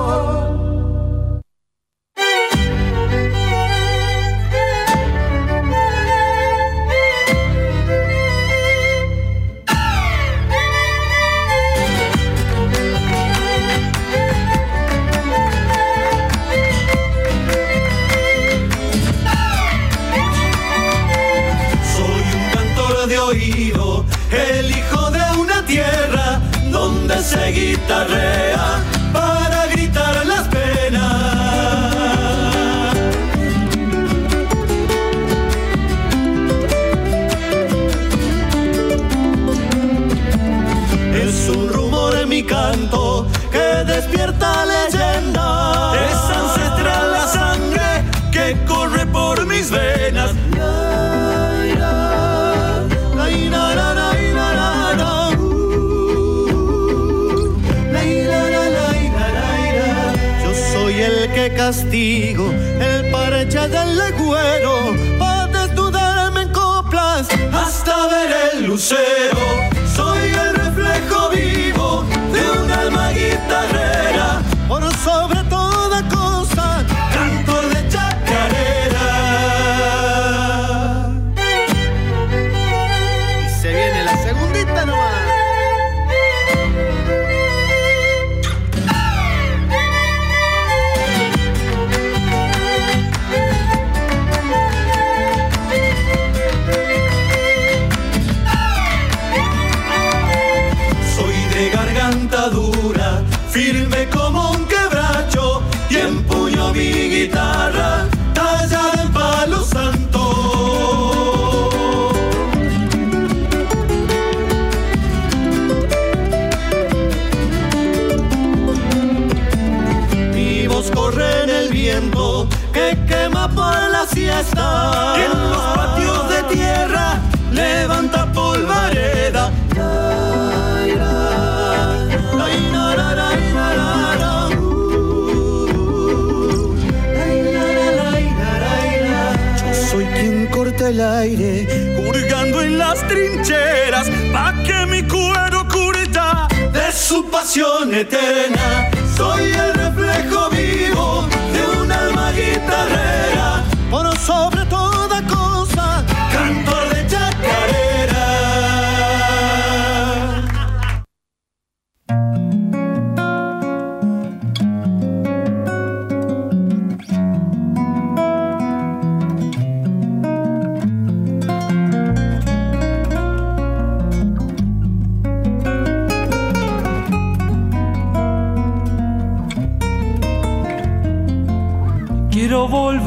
[143.11, 148.89] Trincheras, pa' que mi cuero curta de su pasión eterna.
[149.17, 154.05] Soy el reflejo vivo de un alma guitarrera, por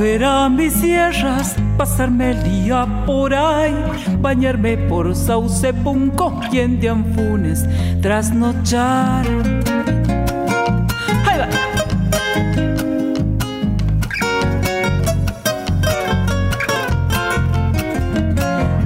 [0.04, 3.74] A mis sierras, pasarme el día por ahí,
[4.18, 7.66] bañarme por Sauce Punco y en Dianfunes,
[8.02, 9.24] trasnochar.
[11.26, 11.48] Ahí va.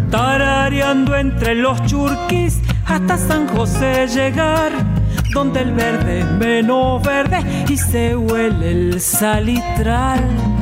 [0.09, 4.71] Tarareando entre los churquis hasta San José llegar,
[5.35, 10.58] donde el verde menos verde y se huele el salitral.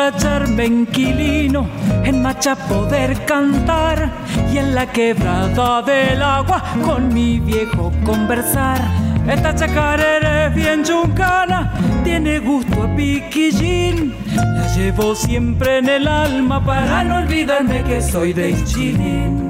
[0.00, 1.68] Emborracharme en Quilino,
[2.04, 4.10] en Macha poder cantar
[4.50, 8.80] y en la quebrada del agua con mi viejo conversar.
[9.28, 14.14] Esta chacarera es bien chuncana, tiene gusto a piquillín.
[14.34, 19.49] La llevo siempre en el alma para no olvidarme que soy de Ichilín.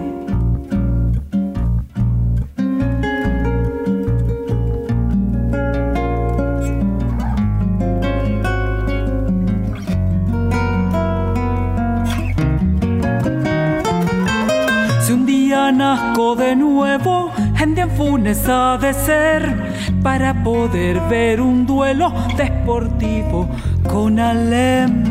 [16.01, 17.31] Nazco de nuevo,
[17.61, 19.55] en Dianfunes ha de ser
[20.03, 23.49] para poder ver un duelo deportivo
[23.89, 25.05] con Alem.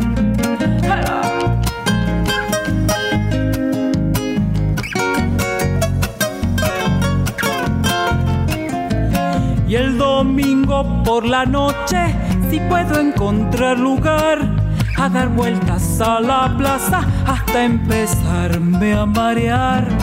[9.67, 12.15] Y el domingo por la noche,
[12.49, 14.39] si puedo encontrar lugar,
[14.97, 19.98] a dar vueltas a la plaza hasta empezarme a marear.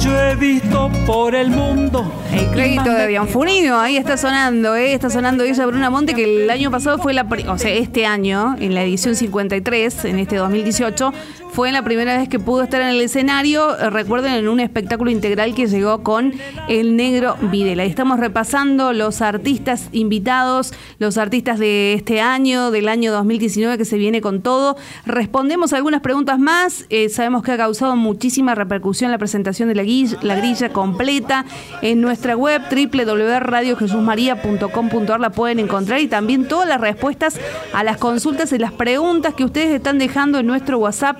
[0.00, 2.10] Mucho he visto por el mundo.
[2.32, 4.94] El crédito de Bianfunino, ahí está sonando, ¿eh?
[4.94, 8.56] está sonando ella Bruna Monte, que el año pasado fue la, o sea, este año,
[8.58, 11.12] en la edición 53, en este 2018,
[11.60, 15.10] fue la primera vez que pudo estar en el escenario, eh, recuerden, en un espectáculo
[15.10, 16.32] integral que llegó con
[16.70, 17.84] el negro Videla.
[17.84, 23.84] Y estamos repasando los artistas invitados, los artistas de este año, del año 2019 que
[23.84, 24.78] se viene con todo.
[25.04, 29.82] Respondemos algunas preguntas más, eh, sabemos que ha causado muchísima repercusión la presentación de la,
[29.82, 31.44] guilla- la grilla completa
[31.82, 37.38] en nuestra web www.radiojesusmaria.com.ar la pueden encontrar y también todas las respuestas
[37.74, 41.18] a las consultas y las preguntas que ustedes están dejando en nuestro WhatsApp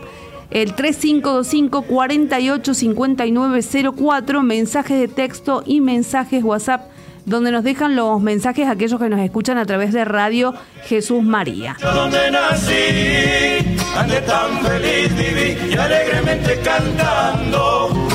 [0.50, 6.90] el 3525 485904 mensajes de texto y mensajes WhatsApp
[7.26, 11.76] donde nos dejan los mensajes aquellos que nos escuchan a través de Radio Jesús María.
[11.80, 12.74] Yo nací,
[13.96, 18.09] ande tan feliz viví y alegremente cantando.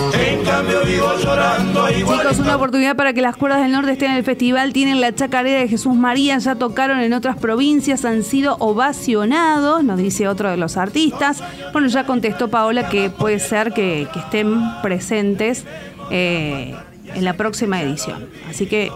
[0.46, 2.20] Cambio vivo llorando igual.
[2.20, 4.74] Chicos, una oportunidad para que las cuerdas del norte estén en el festival.
[4.74, 9.98] Tienen la chacarera de Jesús María, ya tocaron en otras provincias, han sido ovacionados, nos
[9.98, 11.42] dice otro de los artistas.
[11.74, 15.66] Bueno, ya contestó Paola que puede ser que, que estén presentes
[16.12, 16.76] eh,
[17.14, 18.30] en la próxima edición.
[18.50, 18.92] Así que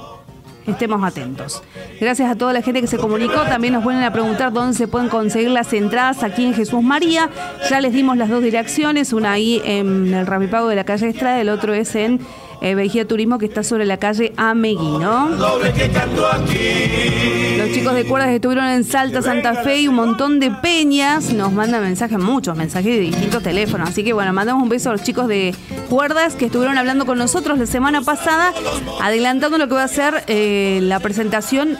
[0.72, 1.64] estemos atentos.
[2.00, 3.42] Gracias a toda la gente que se comunicó.
[3.44, 7.30] También nos vuelven a preguntar dónde se pueden conseguir las entradas aquí en Jesús María.
[7.70, 11.40] Ya les dimos las dos direcciones, una ahí en el Rapipago de la calle Estrada,
[11.42, 12.20] el otro es en
[12.62, 15.30] eh, Vejía Turismo que está sobre la calle Ameguino.
[17.58, 21.34] Los chicos de cuerdas estuvieron en Salta, Santa Fe y un montón de peñas.
[21.34, 23.90] Nos mandan mensajes, muchos mensajes de distintos teléfonos.
[23.90, 25.56] Así que bueno, mandamos un beso a los chicos de
[25.90, 28.54] cuerdas que estuvieron hablando con nosotros la semana pasada,
[29.02, 31.78] adelantando lo que va a ser eh, la presentación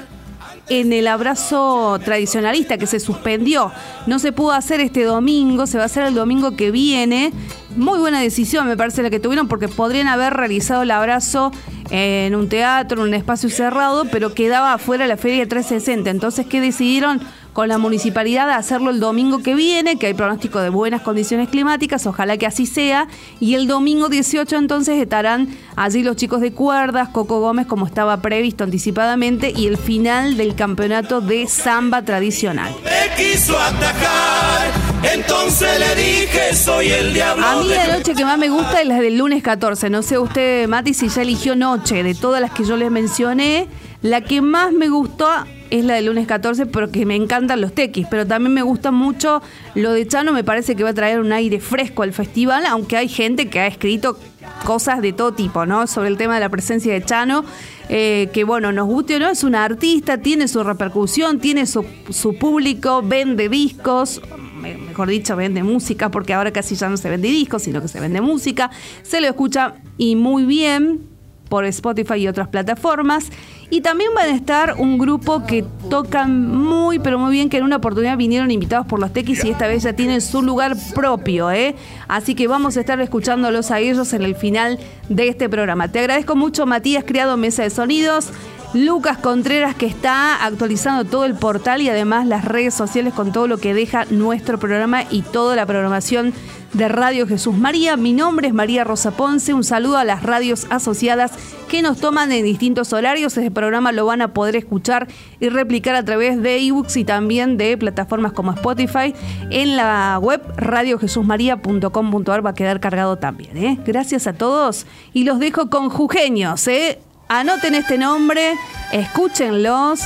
[0.70, 3.72] en el abrazo tradicionalista que se suspendió.
[4.08, 7.32] No se pudo hacer este domingo, se va a hacer el domingo que viene.
[7.76, 11.52] Muy buena decisión me parece la que tuvieron porque podrían haber realizado el abrazo
[11.90, 16.10] en un teatro, en un espacio cerrado, pero quedaba afuera la Feria 360.
[16.10, 17.22] Entonces, ¿qué decidieron?
[17.54, 21.50] con la municipalidad de hacerlo el domingo que viene, que hay pronóstico de buenas condiciones
[21.50, 23.08] climáticas, ojalá que así sea.
[23.40, 28.22] Y el domingo 18 entonces estarán allí los chicos de cuerdas, Coco Gómez como estaba
[28.22, 32.74] previsto anticipadamente, y el final del campeonato de samba tradicional.
[32.84, 34.72] Me quiso atacar,
[35.14, 37.46] entonces le dije soy el diablo.
[37.46, 39.90] A mí la noche que más me gusta es la del lunes 14.
[39.90, 41.79] No sé usted, Mati, si ya eligió noche.
[41.80, 43.68] De todas las que yo les mencioné,
[44.02, 45.28] la que más me gustó
[45.70, 49.42] es la del lunes 14 porque me encantan los tequis, pero también me gusta mucho
[49.76, 52.98] lo de Chano, me parece que va a traer un aire fresco al festival, aunque
[52.98, 54.18] hay gente que ha escrito
[54.66, 55.88] cosas de todo tipo, ¿no?
[55.88, 57.46] Sobre el tema de la presencia de Chano,
[57.88, 61.86] eh, que bueno, nos guste o no, es una artista, tiene su repercusión, tiene su,
[62.10, 64.22] su público, vende discos,
[64.60, 67.88] me- mejor dicho, vende música, porque ahora casi ya no se vende discos, sino que
[67.88, 68.70] se vende música,
[69.04, 71.08] se lo escucha y muy bien
[71.50, 73.26] por Spotify y otras plataformas.
[73.72, 77.64] Y también van a estar un grupo que tocan muy, pero muy bien, que en
[77.64, 81.52] una oportunidad vinieron invitados por los Tequis y esta vez ya tienen su lugar propio,
[81.52, 81.76] ¿eh?
[82.08, 84.80] Así que vamos a estar escuchándolos a ellos en el final
[85.10, 85.88] de este programa.
[85.90, 88.32] Te agradezco mucho, Matías Criado, Mesa de Sonidos.
[88.74, 93.48] Lucas Contreras que está actualizando todo el portal y además las redes sociales con todo
[93.48, 96.34] lo que deja nuestro programa y toda la programación
[96.74, 97.98] de Radio Jesús María.
[97.98, 99.54] Mi nombre es María Rosa Ponce.
[99.54, 101.32] Un saludo a las radios asociadas
[101.68, 103.38] que nos toman en distintos horarios.
[103.38, 105.08] Este programa lo van a poder escuchar
[105.40, 109.14] y replicar a través de ebooks y también de plataformas como Spotify.
[109.50, 113.58] En la web radiojesusmaría.com.ar va a quedar cargado también.
[113.58, 113.80] ¿eh?
[113.86, 116.68] Gracias a todos y los dejo con Jujeños.
[116.68, 117.00] ¿eh?
[117.28, 118.54] Anoten este nombre,
[118.92, 120.02] escúchenlos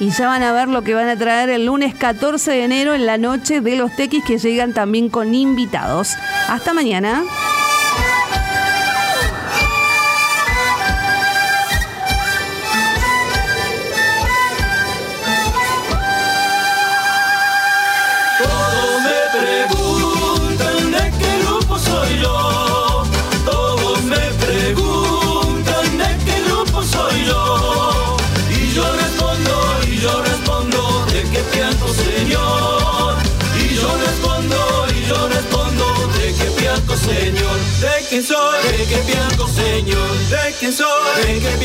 [0.00, 2.94] y ya van a ver lo que van a traer el lunes 14 de enero
[2.94, 6.14] en la noche de los tequis que llegan también con invitados.
[6.48, 7.24] Hasta mañana.
[37.80, 39.02] De quién soy, de qué
[39.54, 40.10] señor.
[40.28, 41.56] De quién soy, de qué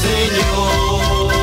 [0.00, 1.41] señor.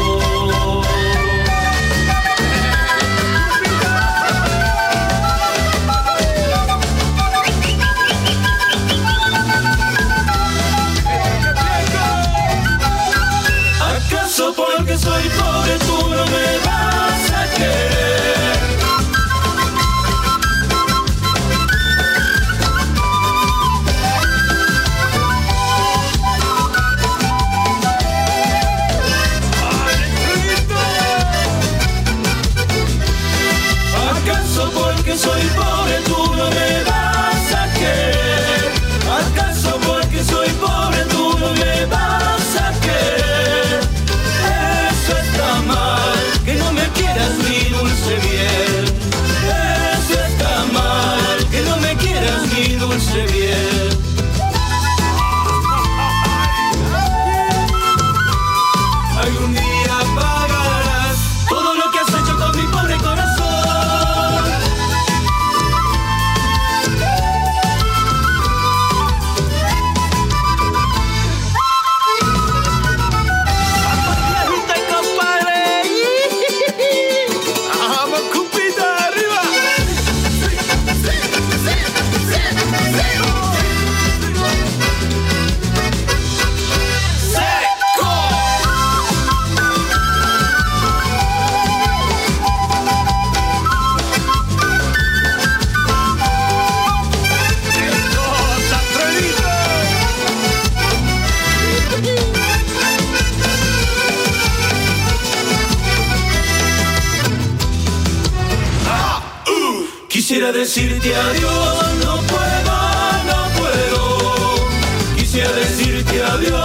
[115.60, 116.59] Decirte adiós,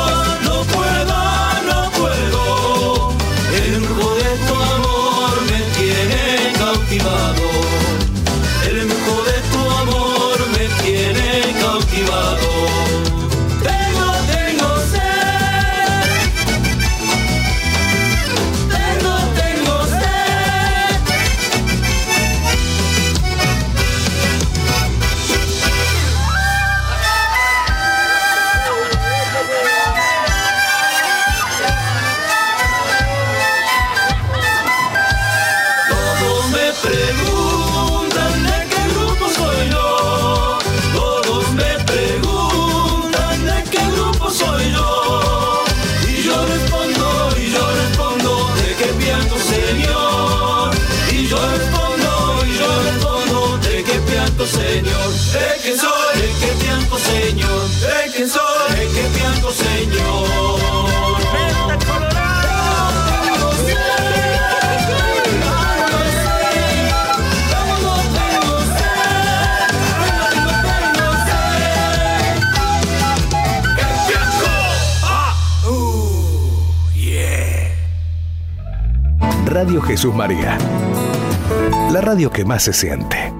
[82.30, 83.32] que más se siente.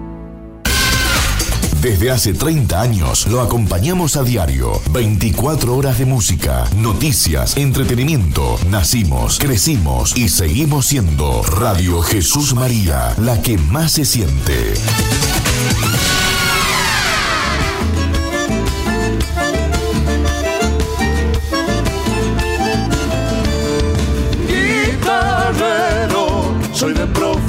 [1.85, 4.80] Desde hace 30 años lo acompañamos a diario.
[4.93, 8.59] 24 horas de música, noticias, entretenimiento.
[8.70, 14.72] Nacimos, crecimos y seguimos siendo Radio Jesús María, la que más se siente.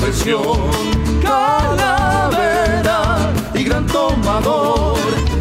[0.06, 0.70] Profesión,
[1.24, 3.00] calavera
[3.56, 4.98] y gran tomador.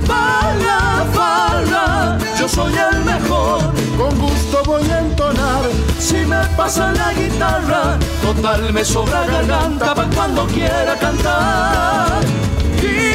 [0.06, 3.60] Farra, farra, yo soy el mejor,
[3.98, 5.64] con gusto voy a entonar.
[5.98, 12.22] Si me pasa la guitarra, total me sobra garganta para cuando quiera cantar.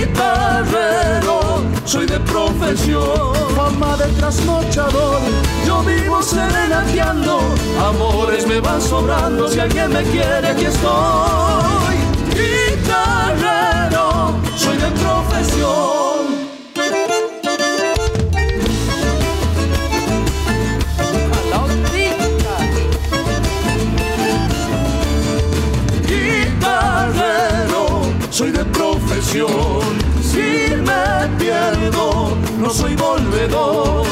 [0.10, 5.20] Guitarrero, soy de profesión, fama de trasnochador.
[5.68, 7.40] Yo vivo serenateando,
[7.80, 9.48] amores me van sobrando.
[9.48, 11.96] Si alguien me quiere, aquí estoy.
[12.34, 16.10] Guitarrero, soy de profesión.
[28.32, 29.79] Soy de profesión.
[32.60, 34.06] No soy volvedor.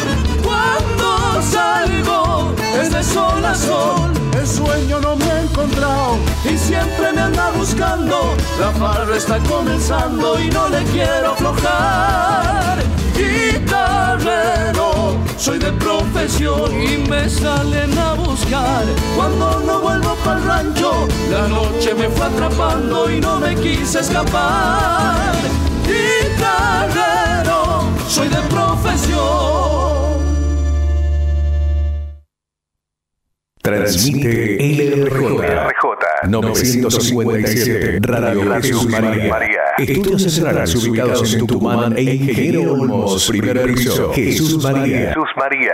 [0.44, 4.12] Cuando salgo, es de sol a sol.
[4.34, 8.34] El sueño no me ha encontrado y siempre me anda buscando.
[8.60, 12.80] La farra está comenzando y no le quiero aflojar.
[13.16, 18.86] Guitarrero, soy de profesión y me salen a buscar.
[19.16, 24.00] Cuando no vuelvo para el rancho, la noche me fue atrapando y no me quise
[24.00, 25.36] escapar.
[25.86, 27.17] Guitarrero,
[28.08, 29.28] soy de profesión.
[33.62, 39.36] Transmite LRJ 957 Radio Jesús María.
[39.78, 44.14] Estudios centrales ubicados en Tucumán e Ingeniero Olmos, primer piso.
[44.14, 45.14] Jesús María.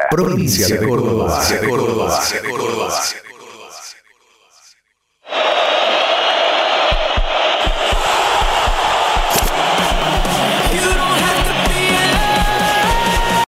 [0.10, 1.40] Provincia de Córdoba.
[1.50, 2.20] de Córdoba.